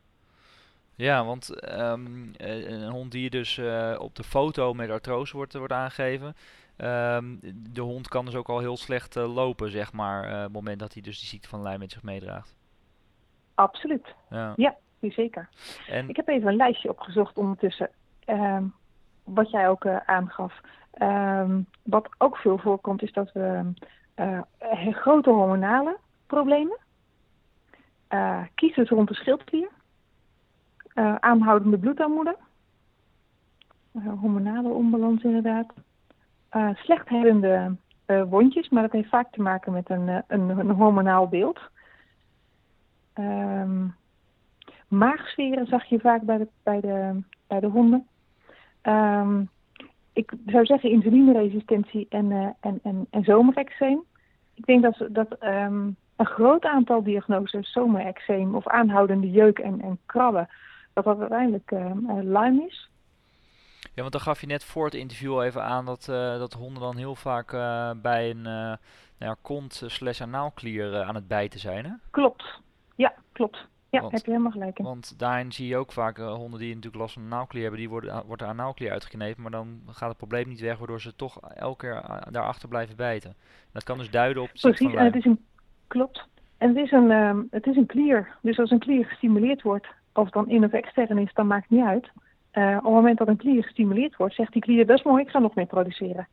[0.95, 5.73] Ja, want um, een hond die dus uh, op de foto met artrose wordt, wordt
[5.73, 6.35] aangegeven,
[6.77, 7.39] um,
[7.73, 10.51] de hond kan dus ook al heel slecht uh, lopen, zeg maar, uh, op het
[10.51, 12.55] moment dat hij dus die ziekte van Lyme met zich meedraagt.
[13.55, 14.15] Absoluut.
[14.29, 15.49] Ja, ja zeker.
[15.87, 16.09] En...
[16.09, 17.89] Ik heb even een lijstje opgezocht ondertussen.
[18.25, 18.73] Um,
[19.33, 20.61] wat jij ook uh, aangaf.
[21.01, 23.71] Um, wat ook veel voorkomt is dat we
[24.15, 24.41] uh,
[24.91, 26.77] grote hormonale problemen,
[28.09, 29.69] uh, kiezers rond de schildklier,
[31.19, 32.35] aanhoudende bloedarmoede,
[34.19, 35.73] hormonale onbalans inderdaad,
[36.73, 37.75] slecht hellende
[38.29, 41.59] wondjes, maar dat heeft vaak te maken met een, een, een hormonaal beeld.
[43.19, 43.95] Um,
[44.87, 48.07] maagsferen zag je vaak bij de, bij de, bij de honden.
[48.83, 49.49] Um,
[50.13, 54.03] ik zou zeggen insulineresistentie en, uh, en, en, en zomerexeem.
[54.53, 59.99] Ik denk dat, dat um, een groot aantal diagnoses, zomerexeem of aanhoudende jeuk en, en
[60.05, 60.49] krabben,
[60.93, 62.89] dat dat uiteindelijk uh, Lyme is.
[63.81, 66.53] Ja, want dan gaf je net voor het interview al even aan dat, uh, dat
[66.53, 68.77] honden dan heel vaak uh, bij een nou
[69.17, 71.91] ja, kont slash anaalklier aan het bijten zijn, hè?
[72.11, 72.59] Klopt.
[72.95, 73.67] Ja, klopt.
[73.89, 74.85] Ja, want, heb je helemaal gelijk in.
[74.85, 77.79] Want daarin zie je ook vaak uh, honden die natuurlijk last van een naalklier hebben,
[77.79, 81.01] die worden, wordt er aan naalklier uitgeknepen, maar dan gaat het probleem niet weg, waardoor
[81.01, 83.35] ze toch elke keer uh, daarachter blijven bijten.
[83.71, 84.49] dat kan dus duiden op...
[84.61, 85.45] Precies, het is een...
[85.87, 86.27] Klopt.
[86.57, 88.35] En het is, een, uh, het is een klier.
[88.41, 91.69] Dus als een klier gestimuleerd wordt, of het dan in of extern is, dan maakt
[91.69, 92.09] het niet uit.
[92.53, 95.29] Uh, op het moment dat een klier gestimuleerd wordt, zegt die klier, best mooi, ik
[95.29, 96.27] ga nog meer produceren.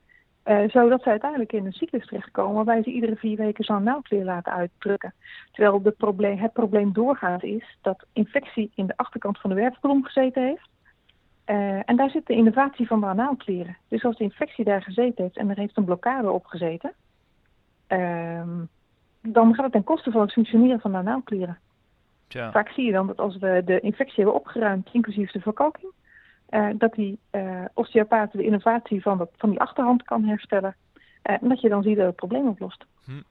[0.48, 4.24] Uh, zodat ze uiteindelijk in een cyclus terechtkomen waarbij ze iedere vier weken zo'n nauwkleer
[4.24, 5.14] laten uitdrukken.
[5.52, 10.04] Terwijl de probleem, het probleem doorgaat is dat infectie in de achterkant van de wervelkolom
[10.04, 10.68] gezeten heeft.
[11.46, 13.76] Uh, en daar zit de innovatie van de anaalkleren.
[13.88, 16.92] Dus als de infectie daar gezeten heeft en er heeft een blokkade op gezeten,
[17.88, 18.42] uh,
[19.22, 21.58] dan gaat het ten koste van het functioneren van de anaalkleren.
[22.28, 22.50] Ja.
[22.50, 25.92] Vaak zie je dan dat als we de infectie hebben opgeruimd, inclusief de verkalking,
[26.50, 30.76] uh, dat die uh, osteopaat de innovatie van, dat, van die achterhand kan herstellen.
[30.94, 32.84] Uh, en dat je dan ziet dat het probleem oplost.
[33.04, 33.22] Hm.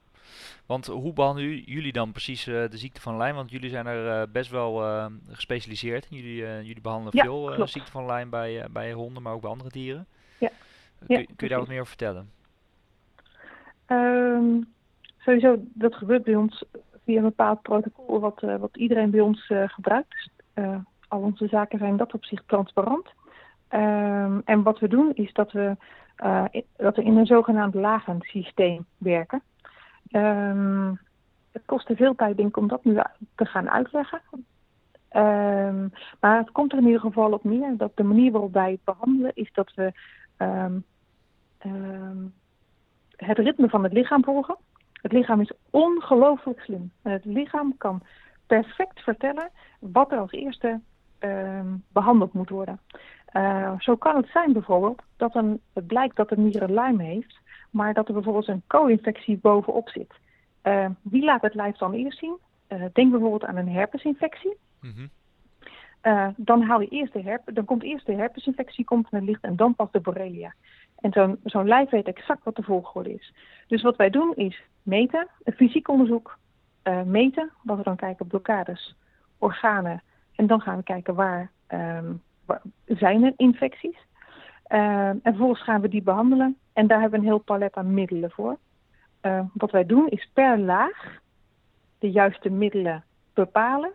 [0.65, 3.33] Want hoe behandelen jullie dan precies de ziekte van Lyme?
[3.33, 4.75] Want jullie zijn er best wel
[5.29, 6.07] gespecialiseerd.
[6.09, 9.69] Jullie, jullie behandelen ja, veel ziekte van Lyme bij, bij honden, maar ook bij andere
[9.69, 10.07] dieren.
[10.37, 10.49] Ja.
[11.07, 12.29] Kun, kun je daar wat meer over vertellen?
[13.87, 14.73] Um,
[15.17, 16.63] sowieso, dat gebeurt bij ons
[17.03, 20.09] via een bepaald protocol wat, wat iedereen bij ons gebruikt.
[20.09, 20.29] Dus,
[21.17, 23.13] onze zaken zijn dat opzicht transparant.
[23.67, 25.75] Ehm, en wat we doen is dat we,
[26.23, 26.45] uh,
[26.77, 29.41] dat we in een zogenaamd lagend systeem werken.
[30.11, 30.93] Ehm,
[31.51, 32.99] het kostte veel tijd denk ik om dat nu
[33.35, 34.21] te gaan uitleggen.
[35.11, 38.71] Um, maar het komt er in ieder geval op neer dat de manier waarop wij
[38.71, 39.93] het behandelen is dat we
[43.15, 44.57] het ritme van het lichaam volgen.
[44.91, 46.91] Het lichaam is ongelooflijk slim.
[47.01, 48.01] Het lichaam kan
[48.47, 49.49] perfect vertellen
[49.79, 50.79] wat er als eerste
[51.91, 52.79] behandeld moet worden.
[53.33, 56.99] Uh, zo kan het zijn bijvoorbeeld dat een, het blijkt dat een nier een luim
[56.99, 60.13] heeft, maar dat er bijvoorbeeld een co-infectie bovenop zit.
[60.63, 62.37] Uh, wie laat het lijf dan eerst zien?
[62.69, 64.57] Uh, denk bijvoorbeeld aan een herpesinfectie.
[64.81, 65.09] Mm
[66.05, 69.29] uh, dan, haal je eerst de herp dan komt eerst de herpesinfectie komt naar het
[69.29, 70.53] licht en dan pas de borrelia.
[70.95, 73.33] En zo'n zo'n lijf weet exact wat de volgorde is.
[73.67, 76.37] Dus wat wij doen is meten, een fysiek onderzoek,
[76.83, 78.95] uh, meten, wat we dan kijken op blokkades,
[79.37, 80.01] organen.
[80.35, 83.97] En dan gaan we kijken waar, um, waar zijn er infecties.
[84.69, 86.57] Uh, en vervolgens gaan we die behandelen.
[86.73, 88.57] En daar hebben we een heel palet aan middelen voor.
[89.21, 91.19] Uh, wat wij doen is per laag
[91.99, 93.91] de juiste middelen bepalen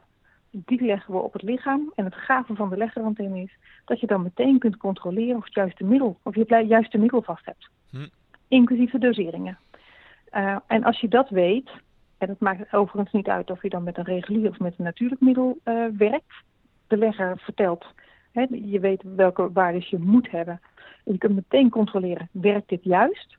[0.51, 1.93] die leggen we op het lichaam.
[1.95, 5.55] En het gave van de leggerantenne is dat je dan meteen kunt controleren of, het
[5.55, 7.71] juiste middel, of je het juiste middel vast hebt.
[7.91, 8.07] Hm.
[8.49, 9.59] Inclusief de doseringen.
[10.33, 11.71] Uh, en als je dat weet,
[12.21, 14.85] en het maakt overigens niet uit of je dan met een regulier of met een
[14.85, 16.35] natuurlijk middel uh, werkt.
[16.87, 17.87] De legger vertelt,
[18.33, 20.61] hè, je weet welke waardes je moet hebben.
[21.05, 23.37] En je kunt meteen controleren, werkt dit juist?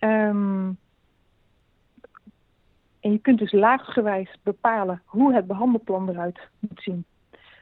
[0.00, 0.78] Um,
[3.00, 7.04] en je kunt dus laaggewijs bepalen hoe het behandelplan eruit moet zien.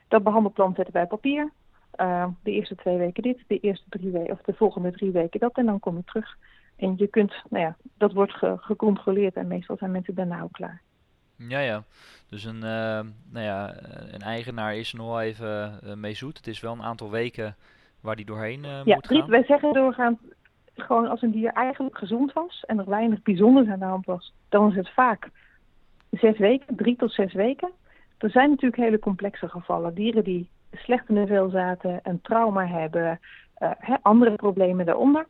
[0.08, 1.52] Dat behandelplan zetten wij op papier.
[2.00, 5.40] Uh, de eerste twee weken dit, de eerste drie weken, of de volgende drie weken
[5.40, 5.56] dat.
[5.56, 6.36] En dan kom je terug.
[6.76, 10.52] En je kunt, nou ja, dat wordt ge gecontroleerd en meestal zijn mensen daarna ook
[10.52, 10.82] klaar.
[11.36, 11.82] Ja, ja.
[12.28, 13.74] Dus een, uh, nou ja,
[14.12, 16.36] een eigenaar is nog wel even uh, mee zoet.
[16.36, 17.56] Het is wel een aantal weken
[18.00, 19.30] waar die doorheen uh, ja, moet gaan.
[19.30, 20.18] Wij zeggen doorgaan
[20.74, 24.32] gewoon als een dier eigenlijk gezond was en er weinig bijzonders aan de hand was,
[24.48, 25.30] dan is het vaak
[26.10, 27.70] zes weken, drie tot zes weken.
[28.18, 29.94] Er zijn natuurlijk hele complexe gevallen.
[29.94, 33.20] Dieren die slecht in de vel zaten, een trauma hebben,
[33.58, 33.70] uh,
[34.02, 35.26] andere problemen daaronder.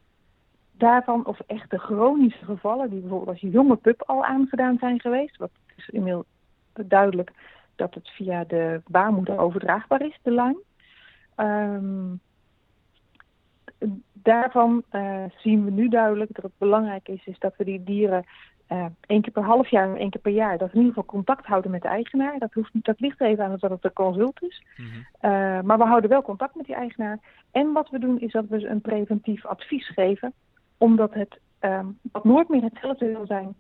[0.79, 5.37] Daarvan, of echt de chronische gevallen, die bijvoorbeeld als jonge pup al aangedaan zijn geweest.
[5.37, 6.27] Wat is inmiddels
[6.73, 7.33] duidelijk
[7.77, 10.63] dat het via de baarmoeder overdraagbaar is, de Lyme.
[11.37, 12.21] Um,
[14.13, 18.25] daarvan uh, zien we nu duidelijk dat het belangrijk is, is dat we die dieren
[18.73, 20.95] uh, één keer per half jaar en één keer per jaar, dat we in ieder
[20.95, 22.39] geval contact houden met de eigenaar.
[22.39, 24.65] Dat, hoeft, dat ligt even aan dat het een consult is.
[24.77, 25.31] Mm -hmm.
[25.31, 27.19] uh, maar we houden wel contact met die eigenaar.
[27.51, 30.33] En wat we doen is dat we ze een preventief advies geven,
[30.79, 33.57] omdat het um, wat nooit meer hetzelfde wil zijn,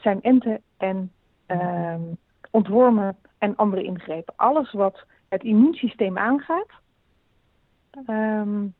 [0.00, 1.12] zijn enten en
[1.46, 2.16] um,
[2.50, 4.34] ontwormen en andere ingrepen.
[4.36, 6.68] Alles wat het immuunsysteem aangaat,
[8.06, 8.74] um,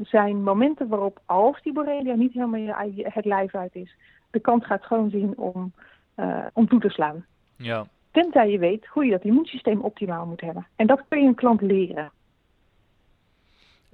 [0.00, 3.96] zijn momenten waarop als die borrelia niet helemaal het lijf uit is,
[4.30, 5.72] de kans gaat gewoon zien om,
[6.16, 7.24] uh, om toe te slaan.
[7.56, 7.86] Ja.
[8.10, 10.66] Tenzij je weet hoe je dat immuunsysteem optimaal moet hebben.
[10.76, 12.10] En dat kun je een klant leren.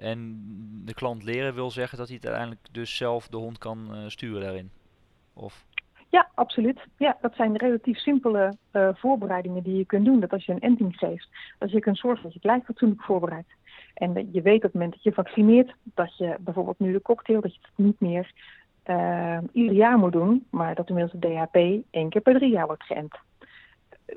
[0.01, 0.41] En
[0.85, 3.99] de klant leren wil zeggen dat hij het uiteindelijk dus zelf de hond kan uh,
[4.07, 4.71] sturen daarin?
[5.35, 5.65] Of?
[6.09, 6.81] Ja, absoluut.
[6.97, 10.21] Ja, dat zijn relatief simpele uh, voorbereidingen die je kunt doen.
[10.21, 13.03] Dat als je een enting geeft, dat je kunt zorgen dat je het lijf fatsoenlijk
[13.03, 13.53] voorbereidt.
[13.95, 17.41] En je weet op het moment dat je vaccineert, dat je bijvoorbeeld nu de cocktail,
[17.41, 18.33] dat je het niet meer
[18.87, 21.57] uh, ieder jaar moet doen, maar dat inmiddels de DHP
[21.91, 23.15] één keer per drie jaar wordt geënt.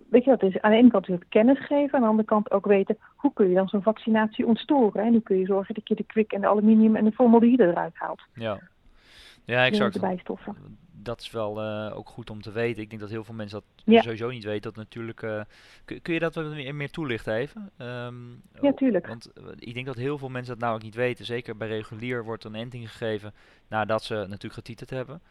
[0.10, 2.52] Weet je, dat is aan de ene kant natuurlijk kennis geven, aan de andere kant
[2.52, 5.04] ook weten hoe kun je dan zo'n vaccinatie ontstoren.
[5.04, 7.68] En hoe kun je zorgen dat je de kwik en de aluminium en de formaldehyde
[7.68, 8.22] eruit haalt.
[8.34, 8.60] Ja,
[9.46, 9.94] ja exact.
[9.94, 10.56] De bijstoffen
[11.04, 12.82] dat is wel uh, ook goed om te weten.
[12.82, 14.02] Ik denk dat heel veel mensen dat ja.
[14.02, 14.62] sowieso niet weten.
[14.62, 15.22] Dat natuurlijk.
[15.22, 15.42] Uh,
[15.86, 17.72] kun, kun, je dat wat meer, meer toelichten even?
[17.78, 19.08] Um, ja, tuurlijk.
[19.08, 21.26] Want uh, ik denk dat heel veel mensen dat nou ook niet weten.
[21.26, 23.34] Zeker bij regulier wordt een enting gegeven
[23.68, 25.22] nadat ze natuurlijk getiteld hebben.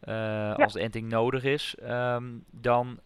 [0.00, 0.52] Ja.
[0.52, 2.98] Als de enting nodig is, um, dan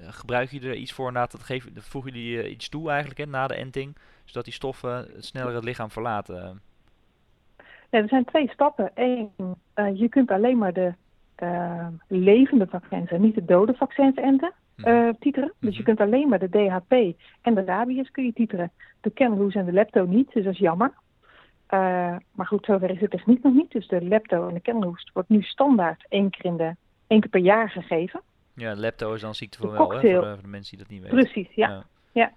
[0.00, 3.26] gebruik je er iets voor na dat geef, voeg je die iets toe eigenlijk hè,
[3.26, 6.60] na de enting, zodat die stoffen sneller het lichaam verlaten.
[7.90, 8.90] Ja, er zijn twee stappen.
[8.94, 9.30] Eén,
[9.94, 10.94] je kunt alleen maar de
[11.42, 15.52] uh, levende vaccins en niet de dode vaccins enten, uh, titeren.
[15.60, 16.92] Dus je kunt alleen maar de DHP
[17.42, 18.70] en de rabies kun je titeren.
[19.00, 20.92] De kennelhoes en de lepto niet, dus dat is jammer.
[22.32, 23.70] Maar goed, zover is het techniek nog niet.
[23.70, 26.74] Dus de lepto en de kennelhoest wordt nu standaard één keer, in de,
[27.06, 28.20] één keer per jaar gegeven.
[28.56, 30.94] Ja, lepto is dan ziekte voor wel, hè, voor, de, voor de mensen die dat
[30.94, 31.18] niet weten.
[31.18, 31.68] Precies, ja.
[31.68, 31.84] ja.
[32.12, 32.32] ja.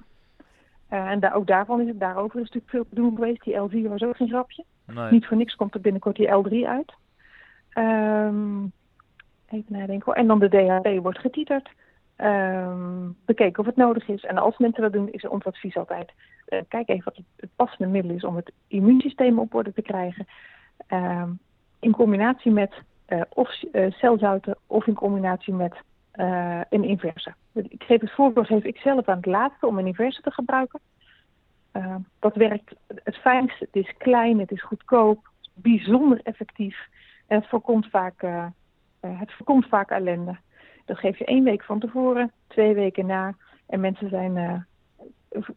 [0.91, 3.43] Uh, en daar, ook daarvan is het, daarover is natuurlijk veel te doen geweest.
[3.43, 4.63] Die L4 was ook geen grapje.
[4.86, 5.12] Nee.
[5.12, 6.93] Niet voor niks komt er binnenkort die L3 uit.
[7.73, 8.71] Um,
[9.49, 10.13] Even nadenken hoor.
[10.13, 11.69] En dan de DHP wordt getiterd.
[12.15, 14.23] ehm, bekeken of het nodig is.
[14.23, 16.12] En als mensen dat doen, is ons advies altijd:
[16.49, 20.27] uh, kijk even wat het, passende middel is om het immuunsysteem op orde te krijgen.
[20.88, 21.29] Ehm,
[21.79, 22.73] in combinatie met
[23.08, 23.49] uh, of
[23.89, 25.75] celzouten of in combinatie met
[26.69, 27.34] een inverse.
[27.53, 30.79] Ik geef het voorbeeld, geef ik zelf aan het laatste om een inverse te gebruiken.
[31.71, 33.60] Ehm, dat werkt het fijnst.
[33.60, 36.88] Het is klein, het is goedkoop, bijzonder effectief.
[37.27, 38.21] En het voorkomt vaak,
[38.99, 40.38] het voorkomt vaak ellende.
[40.86, 43.36] Dat geef je één week van tevoren, twee weken na.
[43.67, 44.53] En mensen zijn uh,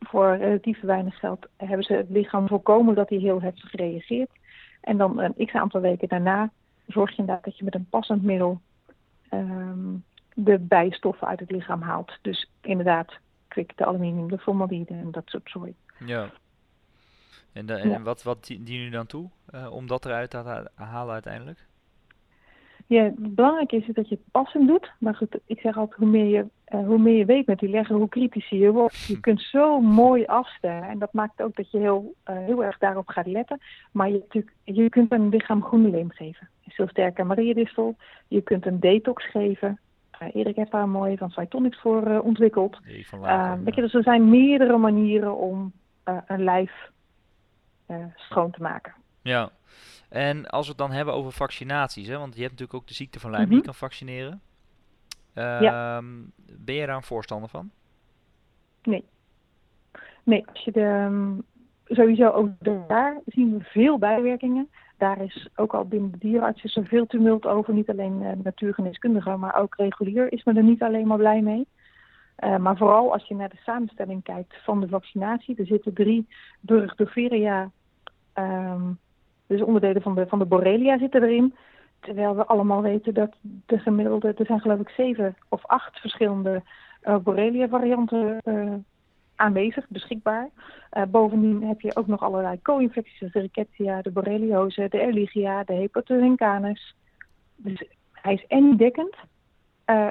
[0.01, 4.31] voor relatief weinig geld, hebben ze het lichaam voorkomen dat hij heel heftig reageert.
[4.81, 6.51] En dan een x aantal weken daarna
[6.87, 8.61] zorg je inderdaad dat je met een passend middel
[9.31, 12.19] um, de bijstoffen uit het lichaam haalt.
[12.23, 13.13] Dus inderdaad,
[13.49, 15.75] kwik, de aluminium, de formaldehyde en dat soort zooi.
[16.05, 16.31] Ja.
[17.53, 21.13] En, de, en wat, wat dien u dan toe uh, om dat eruit te halen
[21.13, 21.67] uiteindelijk?
[22.87, 24.93] Ja, het belangrijke is dat je het passend doet.
[24.99, 27.69] Maar goed, ik zeg altijd, hoe meer je, uh, hoe meer je weet met die
[27.69, 29.07] leggen, hoe kritischer je wordt.
[29.07, 30.89] Je kunt zo mooi afstellen.
[30.89, 33.61] En dat maakt ook dat je heel, uh, heel erg daarop gaat letten.
[33.93, 36.49] Maar je, natuurlijk, je kunt een lichaam groene leem geven.
[36.69, 37.97] Zo sterke mariedistel.
[38.29, 39.79] Je kunt een detox geven.
[40.33, 42.79] Erik heeft daar mooi van Cytonics voor uh, ontwikkeld.
[42.85, 45.73] Nee, later, weet je, dus er zijn meerdere manieren om
[46.27, 46.91] een lijf
[48.15, 48.95] schoon te maken.
[49.23, 49.51] Ja,
[50.09, 52.95] en als we het dan hebben over vaccinaties, hè, want je hebt natuurlijk ook de
[52.95, 54.41] ziekte van Lyme die je kan vaccineren.
[55.35, 55.97] ja.
[55.97, 56.07] Ehm,
[56.59, 57.71] ben je daar een voorstander van?
[58.83, 59.05] Nee.
[60.23, 61.43] Nee, als je de, um,
[61.85, 62.49] sowieso ook
[62.89, 64.69] daar zien we veel bijwerkingen.
[65.03, 67.75] Daar is ook al binnen de dierenartsen zoveel tumult over.
[67.75, 71.67] Niet alleen uh, natuurgeneeskundigen, maar ook regulier is men er niet alleen maar blij mee.
[72.45, 75.57] Uh, maar vooral als je naar de samenstelling kijkt van de vaccinatie.
[75.57, 76.27] Er zitten drie
[76.61, 77.71] Burgdorferia
[78.35, 78.99] um,
[79.47, 81.55] dus onderdelen van de, van de Borrelia zitten erin.
[82.01, 86.63] Terwijl we allemaal weten dat de gemiddelde, er zijn geloof ik zeven of acht verschillende
[87.03, 88.75] uh, Borrelia-varianten uh,
[89.43, 90.49] aanwezig, beschikbaar.
[90.93, 95.73] Uh, bovendien heb je ook nog allerlei co-infecties, de Rickettsia, de Borreliose, de Erligia, de
[95.73, 96.95] Hepatodencanus.
[97.57, 99.17] Dus hij is en dekkend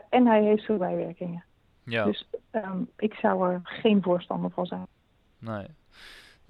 [0.09, 1.43] en hij heeft veel bijwerkingen.
[1.83, 2.03] Ja.
[2.05, 4.85] Dus um, ik zou er geen voorstander van zijn.
[5.39, 5.65] Nee.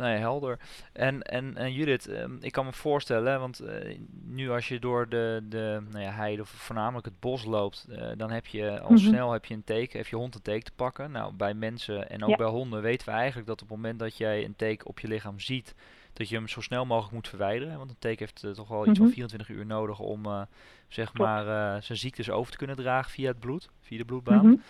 [0.01, 0.59] Nee, helder.
[0.93, 5.09] En, en, en Judith, um, ik kan me voorstellen, want uh, nu als je door
[5.09, 8.89] de, de nou ja, heide of voornamelijk het bos loopt, uh, dan heb je al
[8.89, 8.97] mm -hmm.
[8.97, 11.11] snel heb je een teken, heb je hond een teken te pakken.
[11.11, 12.35] Nou, bij mensen en ook ja.
[12.35, 15.07] bij honden weten we eigenlijk dat op het moment dat jij een teken op je
[15.07, 15.75] lichaam ziet,
[16.13, 17.77] dat je hem zo snel mogelijk moet verwijderen.
[17.77, 18.91] Want een teken heeft uh, toch wel mm -hmm.
[18.91, 20.47] iets van 24 uur nodig om
[20.87, 24.45] zeg maar zijn ziektes over te kunnen dragen via het bloed, via de bloedbaan.
[24.45, 24.61] Mm -hmm.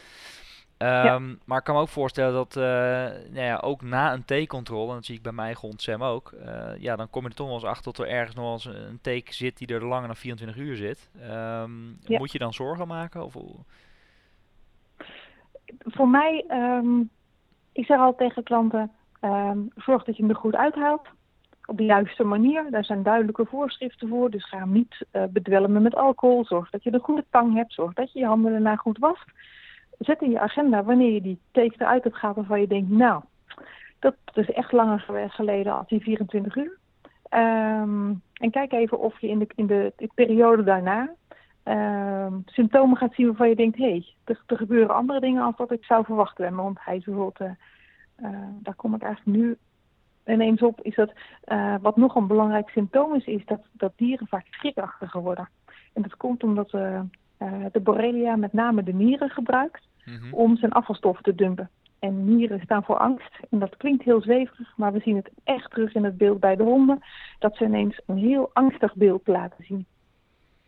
[0.81, 1.19] Um, ja.
[1.45, 2.63] Maar ik kan me ook voorstellen dat uh,
[3.33, 6.31] nou ja, ook na een T-controle, en dat zie ik bij mijn hond Sam ook,
[6.45, 8.65] uh, ja, dan kom je er toch wel eens achter dat er ergens nog eens
[8.65, 11.09] een teken zit die er langer dan 24 uur zit.
[11.15, 12.17] Um, ja.
[12.17, 13.23] Moet je dan zorgen maken?
[13.23, 13.35] Of...
[15.79, 17.09] Voor mij, um,
[17.71, 18.91] ik zeg altijd tegen klanten,
[19.75, 21.07] zorg dat je hem er goed uithaalt.
[21.65, 22.71] Op de juiste manier.
[22.71, 24.29] Daar zijn duidelijke voorschriften voor.
[24.29, 26.45] Dus ga hem niet uh, bedwelmen met alcohol.
[26.45, 27.73] Zorg dat je een goede tang hebt.
[27.73, 29.25] Zorg dat je je handen daarna goed wast
[30.05, 33.21] zet in je agenda wanneer je die teken eruit hebt gehaald waarvan je denkt, nou,
[33.99, 36.79] dat is echt langer geleden als die 24 uur.
[37.33, 41.09] Um, en kijk even of je in de, in de, de periode daarna
[41.63, 45.71] um, symptomen gaat zien waarvan je denkt, hé, hey, er, gebeuren andere dingen als wat
[45.71, 46.77] ik zou verwachten mijn hond.
[46.81, 49.57] Hij is bijvoorbeeld, uh, uh, daar kom ik eigenlijk nu
[50.25, 51.11] ineens op, is dat
[51.45, 55.49] uh, wat nog een belangrijk symptoom is, is dat, dat dieren vaak schrikachtiger worden.
[55.93, 56.71] En dat komt omdat
[57.71, 60.33] de Borrelia met name de nieren gebruikt mm -hmm.
[60.33, 61.69] om zijn afvalstoffen te dumpen.
[61.99, 63.39] En nieren staan voor angst.
[63.49, 66.55] En dat klinkt heel zweverig, maar we zien het echt terug in het beeld bij
[66.55, 67.03] de honden.
[67.39, 69.85] Dat ze ineens een heel angstig beeld laten zien.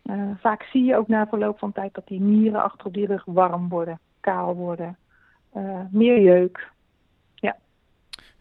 [0.04, 3.06] Uh, vaak zie je ook na verloop van tijd dat die nieren achter op die
[3.06, 4.98] rug warm worden, kaal worden,
[5.56, 6.72] uh, meer jeuk.
[7.36, 7.58] Ja.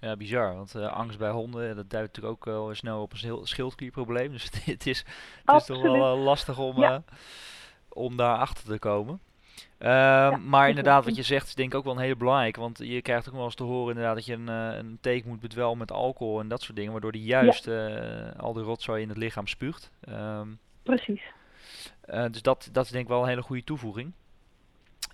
[0.00, 0.54] Ja, bizar.
[0.54, 4.30] Want uh, angst bij honden, dat duidt natuurlijk ook wel snel op een schildklierprobleem.
[4.32, 5.04] Dus het is,
[5.44, 7.02] het is toch wel lastig om, ja.
[7.92, 9.20] Om daar achter te komen.
[9.78, 12.60] Uh, ja, maar inderdaad, wat je zegt is denk ik ook wel een hele belangrijke.
[12.60, 15.28] Want je krijgt ook wel eens te horen inderdaad dat je een, uh, een teken
[15.28, 16.92] moet bedwelmen met alcohol en dat soort dingen.
[16.92, 17.88] Waardoor die juist ja.
[17.88, 19.90] uh, al de rotzooi in het lichaam spuugt.
[20.08, 21.22] Um, Precies.
[22.06, 24.12] dus dat, dat is denk ik wel een hele goede toevoeging.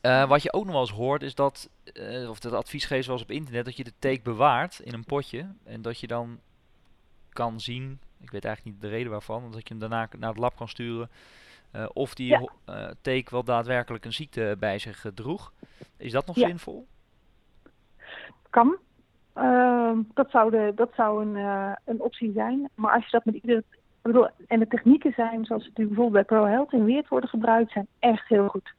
[0.03, 1.71] wat je ook nog wel eens hoort is dat,
[2.29, 5.47] of dat advies geeft zoals op internet, dat je de take bewaart in een potje.
[5.65, 6.41] En dat je dan
[7.29, 10.39] kan zien, ik weet eigenlijk niet de reden waarvan, dat je hem daarna naar het
[10.39, 11.11] lab kan sturen.
[11.73, 12.41] Uh, of die ja.
[12.69, 15.53] uh, teek wel daadwerkelijk een ziekte bij zich uh, droeg.
[15.97, 16.47] Is dat nog ja.
[16.47, 16.87] zinvol?
[18.51, 18.77] Kan.
[19.35, 21.37] Ehm, dat zou, de, dat zou een,
[21.85, 22.69] een optie zijn.
[22.75, 23.65] Maar als je dat met iedere.
[24.03, 27.87] Bedoel, en de technieken zijn, zoals die bijvoorbeeld bij ProHealth in Weert worden gebruikt, zijn
[27.99, 28.73] echt heel goed.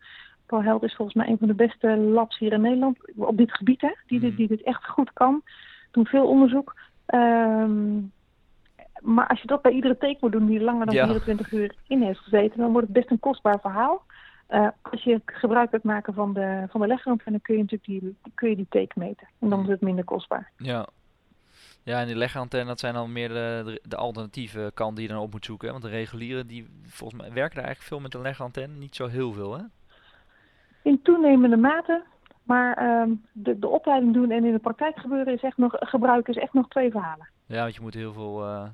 [0.58, 3.82] Held is volgens mij een van de beste labs hier in Nederland op dit gebied,
[3.82, 4.38] hè, die, dit, Mhm.
[4.38, 5.42] die dit echt goed kan.
[5.92, 6.76] Doen veel onderzoek.
[7.06, 7.98] Ehm,
[9.02, 11.06] maar als je dat bij iedere take moet doen die langer dan Ja.
[11.06, 14.02] 24 uur in heeft gezeten, dan wordt het best een kostbaar verhaal.
[14.47, 18.16] Eh, als je gebruik wilt maken van de, van de legantenne, kun je natuurlijk die,
[18.36, 19.28] kun je die take meten.
[19.39, 20.52] En dan is het minder kostbaar.
[20.58, 20.88] Ja.
[21.84, 25.22] Ja, en die legantenne, dat zijn dan meer de, de, alternatieve kant die je dan
[25.22, 25.66] op moet zoeken.
[25.68, 25.72] hè?
[25.74, 28.76] Want de reguliere, die volgens mij werken er eigenlijk veel met een legantenne.
[28.76, 29.64] Niet zo heel veel, hè?
[30.82, 32.04] In toenemende mate,
[32.43, 36.34] maar ehm, de, de opleiding doen en in de praktijk gebeuren is echt nog, gebruiken
[36.34, 37.30] is echt nog twee verhalen.
[37.45, 38.68] Ja, want je moet heel veel, eh,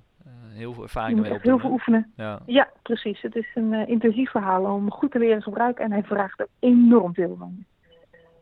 [0.54, 1.70] heel veel ervaring ermee echt heel opdoen.
[1.70, 2.14] veel oefenen.
[2.16, 2.40] Ja.
[2.46, 3.22] Ja, precies.
[3.22, 6.48] Het is een eh, intensief verhaal om goed te leren gebruiken en hij vraagt er
[6.60, 7.66] enorm veel van.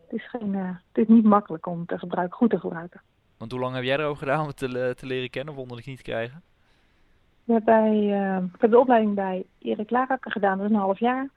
[0.08, 3.02] Het is, geen, eh, het is niet makkelijk om te gebruiken, goed te gebruiken.
[3.38, 5.60] Want hoe lang heb jij erover gedaan om het te, le- te leren kennen of
[5.60, 6.42] onder de knie te krijgen?
[7.46, 11.30] Bij, eh, ik heb de opleiding bij Erik Larakker gedaan, dat is een half jaar.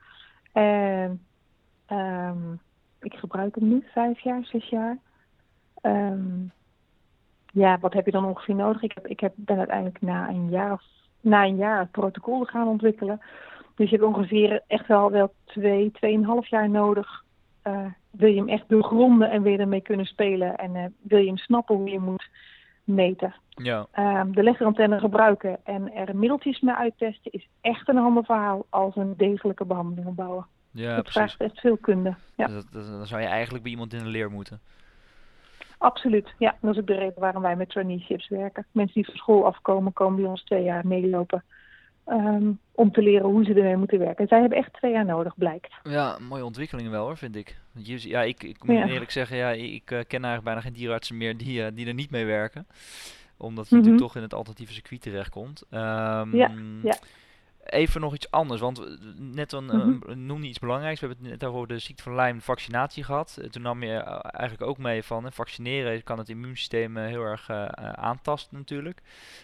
[0.51, 1.21] En
[1.85, 2.53] ehm,
[3.01, 4.97] ik gebruik hem nu, vijf jaar, zes jaar.
[5.81, 6.45] Ehm,
[7.57, 8.81] ja, wat heb je dan ongeveer nodig?
[8.81, 10.83] Ik, heb, ik heb, ben uiteindelijk na een jaar of
[11.21, 13.21] na een jaar het protocol gaan ontwikkelen.
[13.75, 17.23] Dus je hebt ongeveer echt wel, wel twee, tweeënhalf jaar nodig.
[17.61, 21.19] Eh, wil je hem echt doorgronden en wil je ermee kunnen spelen en eh, wil
[21.19, 22.29] je hem snappen hoe je moet
[22.83, 23.35] meten.
[23.49, 28.65] Ja, Ehm, de leggerantenne gebruiken en er middeltjes mee uittesten is echt een ander verhaal
[28.69, 30.45] als een degelijke behandeling opbouwen.
[30.71, 31.13] ja dat precies.
[31.35, 32.15] vraagt echt veel kunde.
[32.35, 34.59] Ja, Dus dat, dat- dan zou je eigenlijk bij iemand in de leer moeten.
[35.77, 36.33] Absoluut.
[36.37, 38.65] Ja, dat is ook de reden waarom wij met traineeships werken.
[38.71, 41.43] Mensen die van school afkomen, komen bij ons twee jaar meelopen.
[42.05, 44.17] ehm, om te leren hoe ze ermee moeten werken.
[44.17, 45.73] En zij hebben echt twee jaar nodig, blijkt.
[45.83, 47.57] Ja, mooie ontwikkeling wel hoor, vind ik.
[47.73, 48.87] Ja, ik, ik moet Ja.
[48.87, 51.93] eerlijk zeggen, ja, ik eh, ken eigenlijk bijna geen dierenartsen meer die, eh, die er
[51.93, 52.67] niet mee werken.
[53.37, 53.83] Omdat je Mhm.
[53.83, 55.63] natuurlijk toch in het alternatieve circuit terechtkomt.
[55.69, 56.51] Ehm, Ja,
[56.83, 56.95] ja.
[57.69, 58.85] Even nog iets anders, want eh,
[59.17, 60.09] net een, Mhm.
[60.09, 60.99] eh, noem je iets belangrijks.
[60.99, 63.37] We hebben het net over de ziekte van Lyme vaccinatie gehad.
[63.41, 67.05] Eh, toen nam je eh, eigenlijk ook mee van eh, vaccineren kan het immuunsysteem eh,
[67.05, 69.01] heel erg eh, eh, aantasten natuurlijk.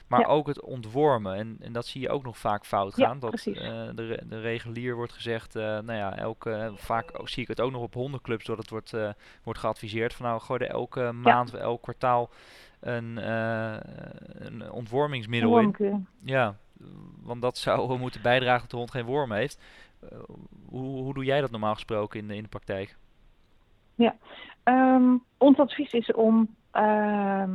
[0.08, 0.26] Maar Ja.
[0.28, 1.36] ook het ontwormen.
[1.36, 3.20] En, en dat zie je ook nog vaak fout Ja, gaan.
[3.20, 3.54] dat eh,
[3.96, 7.72] de, de regulier wordt gezegd, eh, nou ja, elke, eh, vaak zie ik het ook
[7.72, 9.10] nog op hondenclubs dat het wordt, eh,
[9.44, 12.30] wordt geadviseerd van nou gooi er elke maand, elk kwartaal
[12.80, 13.76] een, eh,
[14.34, 16.08] een ontwormingsmiddel in.
[16.24, 16.56] Ja,
[17.24, 19.62] want dat zou moeten bijdragen dat de hond geen worm heeft.
[20.02, 20.18] Eh,
[20.70, 22.96] hoe, hoe doe jij dat normaal gesproken in, de- in de praktijk?
[24.64, 27.50] Ehm, ons advies is om ehm,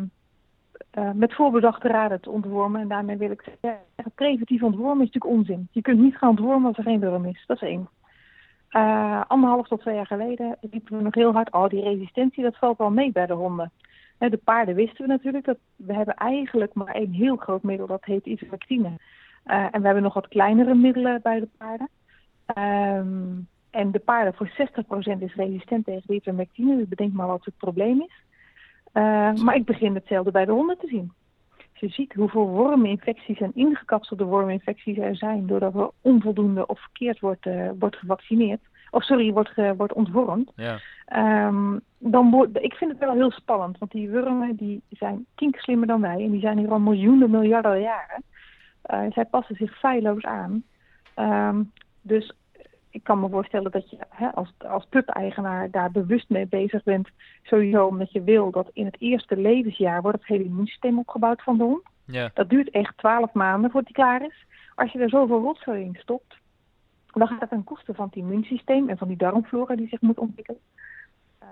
[0.90, 2.80] eh, met voorbedachte raden te ontwormen.
[2.80, 5.68] En daarmee wil ik zeggen, preventief ontwormen is natuurlijk onzin.
[5.72, 7.44] Je kunt niet gaan ontwormen als er geen worm is.
[7.46, 7.88] Dat is één.
[8.68, 11.52] Eh, anderhalf tot twee jaar geleden liepen we nog heel hard.
[11.52, 13.70] Oh, die resistentie, dat valt wel mee bij de honden.
[14.18, 15.44] De paarden wisten we natuurlijk.
[15.44, 18.90] Dat we hebben eigenlijk maar één heel groot middel, dat heet ivermectine.
[19.48, 21.88] Eh, en we hebben nog wat kleinere middelen bij de paarden.
[22.46, 23.40] Ehm,
[23.70, 26.76] en de paarden voor 60% is resistent tegen de ivermectine.
[26.76, 28.22] Dus bedenk maar wat het probleem is.
[28.92, 31.12] Eh, maar ik begin hetzelfde bij de honden te zien.
[31.58, 35.46] Als je ziet hoeveel worminfecties en ingekapselde worminfecties er zijn...
[35.46, 38.60] doordat er onvoldoende of verkeerd wordt, eh, wordt gevaccineerd...
[38.90, 40.52] of sorry, wordt, ge- wordt ontwormd...
[40.56, 45.26] Ja, Ehm, dan wordt, ik vind het wel heel spannend, want die wormen die zijn
[45.34, 48.22] tien keer slimmer dan wij en die zijn hier al miljoenen, miljarden jaren.
[48.88, 50.62] Eh, zij passen zich feilloos aan.
[51.14, 51.62] Ehm,
[52.00, 52.32] dus
[52.90, 57.08] ik kan me voorstellen dat je hè, als, als pup-eigenaar daar bewust mee bezig bent.
[57.42, 61.58] Sowieso omdat je wil dat in het eerste levensjaar wordt het hele immuunsysteem opgebouwd van
[61.58, 61.82] de hond.
[62.04, 64.46] ja, Dat duurt echt twaalf maanden voordat die klaar is.
[64.74, 66.36] Als je er zoveel rotzooi in stopt,
[67.06, 70.18] dan gaat het ten koste van het immuunsysteem en van die darmflora die zich moet
[70.18, 70.60] ontwikkelen.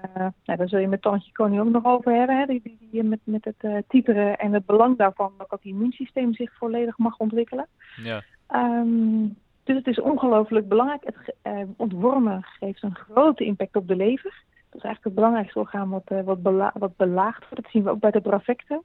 [0.02, 2.46] Eh, nou, daar zul je met Tantje Koning ook nog over hebben, hè?
[2.46, 6.56] Die, die, die met, met het titeren en het belang daarvan dat het immuunsysteem zich
[6.56, 7.66] volledig mag ontwikkelen.
[7.96, 9.26] ja, Ehm,
[9.64, 11.04] dus het is ongelooflijk belangrijk.
[11.04, 14.44] Het eh, ontwormen geeft een grote impact op de lever.
[14.70, 17.64] Dat is eigenlijk het belangrijkste orgaan wat, wat, bela- wat belaagd wordt.
[17.64, 18.82] Dat zien we ook bij de bravecto.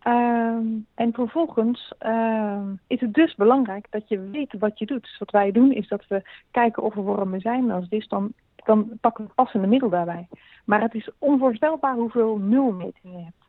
[0.00, 5.02] Ehm, en vervolgens ehm, is het dus belangrijk dat je weet wat je doet.
[5.02, 7.62] Dus wat wij doen is dat we kijken of er wormen zijn.
[7.62, 8.32] En als is, dan,
[8.64, 10.28] dan we het passende middel daarbij.
[10.64, 13.44] Maar het is onvoorstelbaar hoeveel nulmetingen je hebt.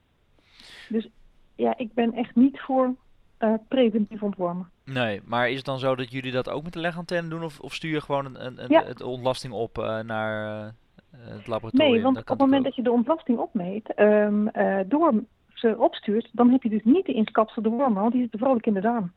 [0.90, 1.10] Dus
[1.56, 2.96] ja, ik ben echt niet voor
[3.38, 4.70] eh, preventief ontwormen.
[4.86, 5.22] nee.
[5.26, 7.44] Maar is het dan zo dat jullie dat ook met de legantenne doen?
[7.44, 9.06] Of, of stuur je gewoon een, een, een- Ja.
[9.06, 10.70] ontlasting op eh, naar eh,
[11.18, 11.92] het laboratorium?
[11.94, 15.14] Nee, want op het moment dat je de ontlasting opmeet, ehm, eh, door
[15.54, 18.74] ze opstuurt, dan heb je dus niet de ingekapselde wormen, want die zitten vrolijk in
[18.74, 19.12] de darm.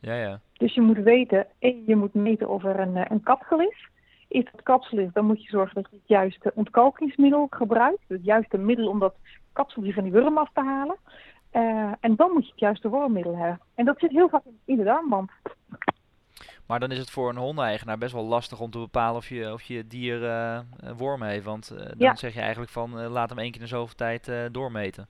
[0.00, 0.40] Ja, ja.
[0.52, 3.88] Dus je moet weten, je moet meten of er een, een kapsel is.
[4.30, 8.02] Is dat kapsel is, dan moet je zorgen dat je het juiste ontkalkingsmiddel gebruikt.
[8.08, 9.14] Het juiste middel om dat
[9.52, 10.96] kapseltje van die worm af te halen.
[11.50, 13.60] Eh, en dan moet je het juiste wormmiddel hebben.
[13.74, 15.30] En dat zit heel vaak in- de darmband.
[16.66, 19.52] Maar dan is het voor een hondeneigenaar best wel lastig om te bepalen of je,
[19.52, 20.60] of je dier uh,
[20.96, 21.44] worm heeft.
[21.44, 22.14] Want uh, dan Ja.
[22.14, 25.06] zeg je eigenlijk van laat hem één keer in de zoveel tijd doormeten.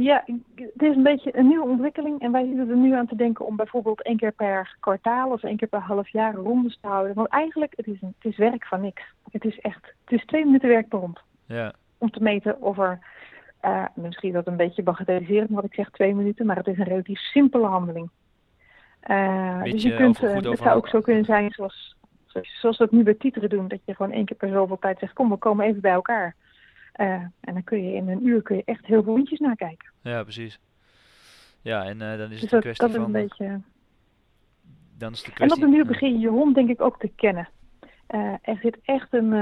[0.00, 0.24] Ja,
[0.54, 3.46] het is een beetje een nieuwe ontwikkeling en wij zitten er nu aan te denken
[3.46, 7.14] om bijvoorbeeld één keer per kwartaal of één keer per half jaar rondes te houden.
[7.14, 9.02] Want eigenlijk, het is, een, het is werk van niks.
[9.30, 11.20] Het is echt, het is twee minuten werk per hond.
[11.46, 11.72] Ja.
[11.98, 12.98] Om te meten of er,
[13.64, 16.84] uh, misschien dat een beetje bagatelliserend wat ik zeg, twee minuten, maar het is een
[16.84, 18.10] relatief simpele handeling.
[19.10, 21.96] Uh, dus je kunt, uh, het zou ook zo kunnen zijn zoals,
[22.42, 24.98] zoals we het nu bij titeren doen, dat je gewoon één keer per zoveel tijd
[24.98, 26.34] zegt, kom we komen even bij elkaar.
[26.98, 29.90] Uh, en dan kun je in een uur kun je echt heel veel hondjes nakijken.
[30.02, 30.60] Ja, precies.
[31.62, 33.04] Ja, en uh, dan is dus het dat, een kwestie dat is van...
[33.04, 33.60] een beetje...
[34.98, 35.56] Dan is de kwestie...
[35.56, 37.48] En op de duur begin je je hond denk ik ook te kennen.
[38.10, 39.32] Uh, er zit echt een...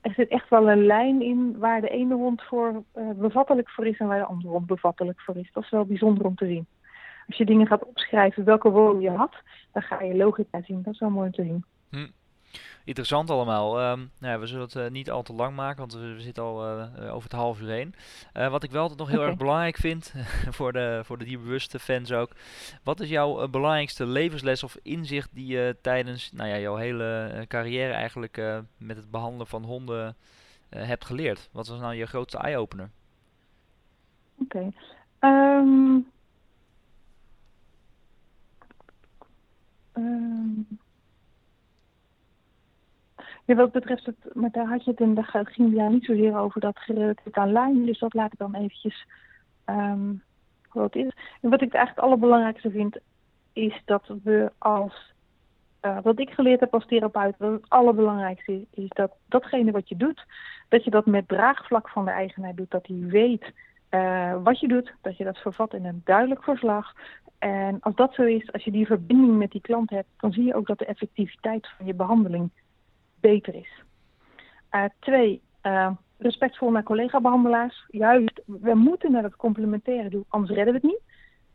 [0.00, 2.82] er zit echt wel een lijn in waar de ene hond voor
[3.16, 5.50] bevattelijk voor is en waar de andere hond bevattelijk voor is.
[5.52, 6.66] Dat is wel bijzonder om te zien.
[7.26, 9.34] Als je dingen gaat opschrijven welke woorden je had,
[9.72, 10.82] dan ga je logica zien.
[10.82, 11.64] Dat is wel mooi om te zien.
[11.90, 12.06] Hm
[12.90, 13.90] interessant allemaal.
[13.90, 16.42] Um, nou, we zullen het uh, niet al te lang maken, want we, we zitten
[16.42, 17.94] al uh, over het half uur heen.
[18.32, 19.30] Wat ik wel altijd nog heel okay.
[19.30, 20.14] erg belangrijk vind,
[20.56, 22.30] voor de, voor de dierbewuste fans ook.
[22.82, 27.92] Wat is jouw belangrijkste levensles of inzicht die je tijdens nou ja, jouw hele carrière
[27.92, 30.16] eigenlijk met het behandelen van honden
[30.68, 31.48] hebt geleerd?
[31.52, 32.90] Wat was nou je grootste eye-opener?
[34.38, 34.72] Oké.
[35.18, 35.58] Okay.
[35.58, 36.06] Um...
[39.92, 40.66] Um...
[43.56, 46.60] Wat betreft het, maar daar had je het en daar ging ja niet zozeer over
[46.60, 49.06] dat gerelateerd aan lijn, dus dat laat ik dan eventjes
[49.66, 50.22] um,
[50.72, 51.12] wat is.
[51.40, 52.98] En wat ik eigenlijk het allerbelangrijkste vind,
[53.52, 55.14] is dat we als,
[55.82, 59.96] uh, wat ik geleerd heb als therapeut, dat het allerbelangrijkste is, dat datgene wat je
[59.96, 60.24] doet,
[60.68, 63.52] dat je dat met draagvlak van de eigenaar doet, dat hij weet
[63.90, 66.92] uh, wat je doet, dat je dat vervat in een duidelijk verslag.
[67.38, 70.44] En als dat zo is, als je die verbinding met die klant hebt, dan zie
[70.44, 72.50] je ook dat de effectiviteit van je behandeling
[73.20, 73.82] beter is.
[74.70, 77.84] Uh, twee, uh, respectvol naar collega-behandelaars.
[77.88, 81.02] Juist, we moeten naar het complementaire doen, anders redden we het niet.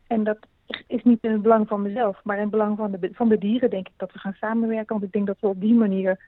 [0.06, 0.38] En dat
[0.86, 3.38] is niet in het belang van mezelf, maar in het belang van de, van de
[3.38, 4.94] dieren, denk ik, dat we gaan samenwerken.
[4.94, 6.20] Want ik denk dat we op die manier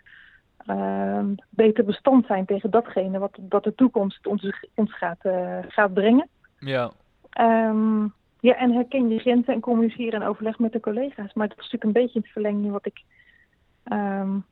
[0.67, 5.95] uh, beter bestand zijn tegen datgene wat, wat de toekomst ons, ons gaat, uh, gaat
[5.95, 6.29] brengen.
[6.59, 6.93] Ja.
[7.41, 11.33] Um, ja, en herken je grenzen en communiceer en overleg met de collega's.
[11.35, 13.03] Maar dat is natuurlijk een beetje in het verlengde wat ik
[13.93, 14.45] um,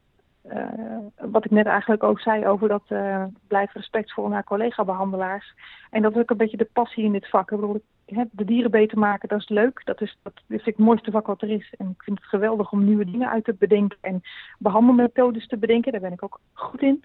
[0.53, 5.55] uh, wat ik net eigenlijk ook zei over dat uh, blijf respectvol naar collega-behandelaars.
[5.91, 7.51] En dat is ook een beetje de passie in dit vak.
[7.51, 7.83] Ik bedoel,
[8.31, 9.81] de dieren beter maken, dat is leuk.
[9.85, 11.75] Dat is, dat is het mooiste vak wat er is.
[11.79, 14.23] En ik vind het geweldig om nieuwe dingen uit te bedenken en
[14.59, 15.93] behandelmethodes te bedenken.
[15.93, 17.05] Daar ben ik ook goed in.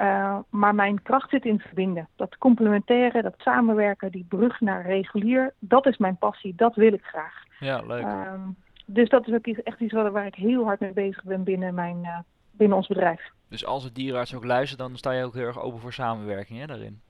[0.00, 2.08] Uh, maar mijn kracht zit in verbinden.
[2.16, 6.52] Dat complementaire, dat samenwerken, die brug naar regulier, dat is mijn passie.
[6.56, 7.44] Dat wil ik graag.
[7.60, 8.02] Ja, leuk.
[8.02, 8.56] Um,
[8.86, 12.24] dus dat is ook echt iets waar ik heel hard mee bezig ben binnen mijn
[12.56, 13.30] binnen ons bedrijf.
[13.48, 16.58] Dus als het dierenarts ook luistert, dan sta je ook heel erg open voor samenwerking
[16.58, 17.00] hè, daarin?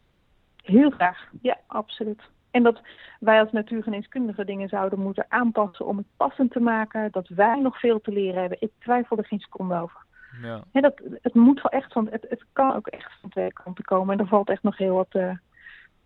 [0.63, 2.23] Heel graag, ja, absoluut.
[2.51, 2.81] En dat
[3.21, 7.81] wij als natuurgeneeskundige dingen zouden moeten aanpassen om het passend te maken, dat wij nog
[7.81, 8.61] veel te leren hebben.
[8.61, 10.05] Ik twijfel er geen seconde over.
[10.43, 10.63] Ja.
[10.73, 14.15] Dat, het moet wel echt van, het, het kan ook echt van twee kanten komen.
[14.15, 15.31] En er valt echt nog heel wat uh,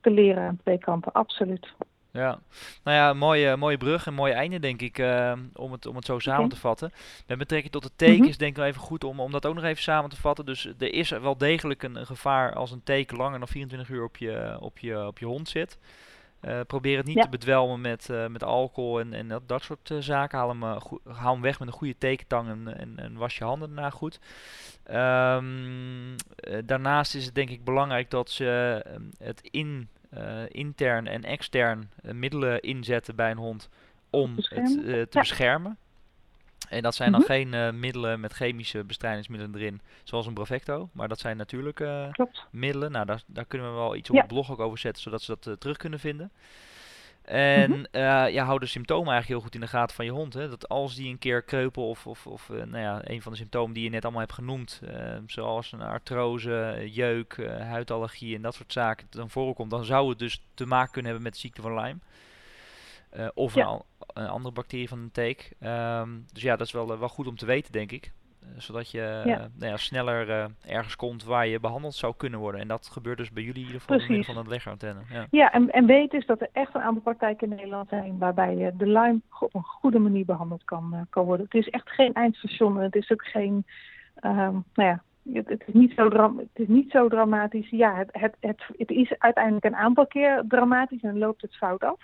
[0.01, 1.66] te leren aan twee kanten, absoluut.
[2.13, 2.39] Ja,
[2.85, 6.05] nou ja, mooie, mooie brug en mooi einde denk ik uh, om, het, om het
[6.05, 6.51] zo samen Okay.
[6.55, 6.93] te vatten.
[7.27, 8.29] Met betrekking tot de teken Mhm.
[8.29, 10.45] is denk ik wel even goed om, om dat ook nog even samen te vatten.
[10.47, 14.05] Dus er is wel degelijk een, een gevaar als een teken langer dan 24 uur
[14.05, 15.79] op je, op je, op je hond zit.
[16.45, 17.23] Uh, probeer het niet Ja.
[17.23, 20.39] te bedwelmen met, uh, met alcohol en, en dat, dat soort uh, zaken.
[20.39, 20.63] Haal hem,
[21.15, 24.19] haal hem weg met een goede tekentang en, en, en was je handen daarna goed.
[24.85, 29.99] Ehm, eh, daarnaast is het denk ik belangrijk dat ze ehm, het in, eh,
[30.49, 33.69] intern en extern eh, middelen inzetten bij een hond
[34.11, 34.85] om het Beschermen?
[34.85, 35.21] eh, te Ja.
[35.21, 35.77] beschermen.
[36.69, 37.19] En dat zijn Mhm.
[37.19, 42.11] dan geen eh, middelen met chemische bestrijdingsmiddelen erin, zoals een Bravecto, maar dat zijn natuurlijke
[42.51, 42.93] middelen.
[42.93, 44.23] Nou, daar, daar kunnen we wel iets op Ja.
[44.23, 46.33] het blog ook over zetten, zodat ze dat eh, terug kunnen vinden.
[47.25, 47.85] En Mhm.
[47.91, 50.35] eh, ja, hou de symptomen eigenlijk heel goed in de gaten van je hond.
[50.35, 50.49] Hè?
[50.49, 53.39] Dat als die een keer kreupel of, of, of eh, nou ja, een van de
[53.39, 58.55] symptomen die je net allemaal hebt genoemd, eh, zoals een artrose, jeuk, huidallergie en dat
[58.55, 61.62] soort zaken, dan voorkomt, dan zou het dus te maken kunnen hebben met de ziekte
[61.62, 61.99] van Lyme.
[63.35, 63.61] Of Ja.
[63.62, 65.53] een, al- een andere bacterie van een teek.
[65.61, 68.12] Ehm, dus ja, dat is wel, wel goed om te weten, denk ik.
[68.43, 69.49] Eh, zodat je eh, Ja.
[69.59, 72.61] nou ja, sneller eh, ergens komt waar je behandeld zou kunnen worden.
[72.61, 74.34] En dat gebeurt dus bij jullie in ieder geval door middel Precies.
[74.34, 75.01] van een legantenne.
[75.11, 75.26] Ja.
[75.30, 78.72] Ja, en, en weet dus dat er echt een aantal praktijken in Nederland zijn waarbij
[78.76, 81.47] de Lyme op een goede manier behandeld kan, kan worden.
[81.51, 83.64] Het is echt geen eindstation het is ook geen,
[84.14, 87.70] ehm, nou ja, het, het, is niet zo dram het is niet zo dramatisch.
[87.70, 91.84] Ja, het, het, het, het is uiteindelijk een aantal keer dramatisch en loopt het fout
[91.84, 92.01] af.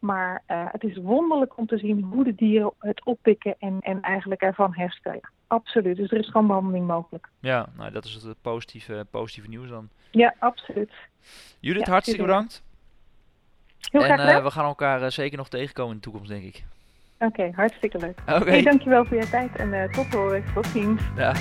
[0.00, 4.00] Maar uh, het is wonderlijk om te zien hoe de dieren het oppikken en, en
[4.00, 5.30] eigenlijk ervan herstellen.
[5.46, 5.96] Absoluut.
[5.96, 7.28] Dus er is gewoon behandeling mogelijk.
[7.40, 9.88] Ja, nou dat is het positieve, positieve nieuws dan.
[10.10, 10.92] Ja, absoluut.
[11.60, 12.62] Judith, ja, hartstikke bedankt.
[13.90, 16.44] Heel en graag uh, we gaan elkaar uh, zeker nog tegenkomen in de toekomst, denk
[16.44, 16.64] ik.
[17.18, 18.20] Oké, okay, hartstikke leuk.
[18.20, 18.34] Oké.
[18.34, 18.52] Okay.
[18.52, 20.44] Hey, dankjewel voor je tijd en tot horen.
[20.54, 21.02] Tot ziens.
[21.16, 21.34] Ja.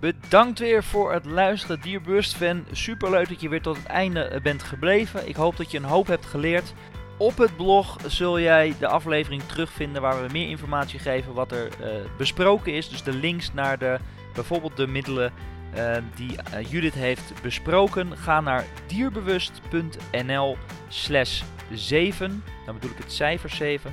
[0.00, 2.64] Bedankt weer voor het luisteren, Dierbewust fan.
[2.72, 5.28] Super leuk dat je weer tot het einde bent gebleven.
[5.28, 6.74] Ik hoop dat je een hoop hebt geleerd.
[7.18, 11.68] Op het blog zul jij de aflevering terugvinden waar we meer informatie geven wat er
[11.80, 11.86] uh,
[12.16, 12.88] besproken is.
[12.88, 13.98] Dus de links naar de,
[14.34, 15.32] bijvoorbeeld de middelen
[15.76, 16.36] uh, die
[16.68, 18.16] Judith heeft besproken.
[18.16, 20.56] Ga naar dierbewust.nl
[20.88, 21.42] slash
[21.72, 22.42] 7.
[22.64, 23.92] Dan bedoel ik het cijfer 7.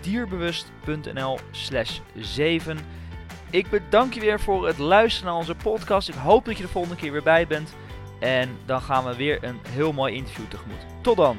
[0.00, 2.78] dierbewust.nl slash 7.
[3.50, 6.08] Ik bedank je weer voor het luisteren naar onze podcast.
[6.08, 7.74] Ik hoop dat je de volgende keer weer bij bent.
[8.18, 10.86] En dan gaan we weer een heel mooi interview tegemoet.
[11.00, 11.38] Tot dan!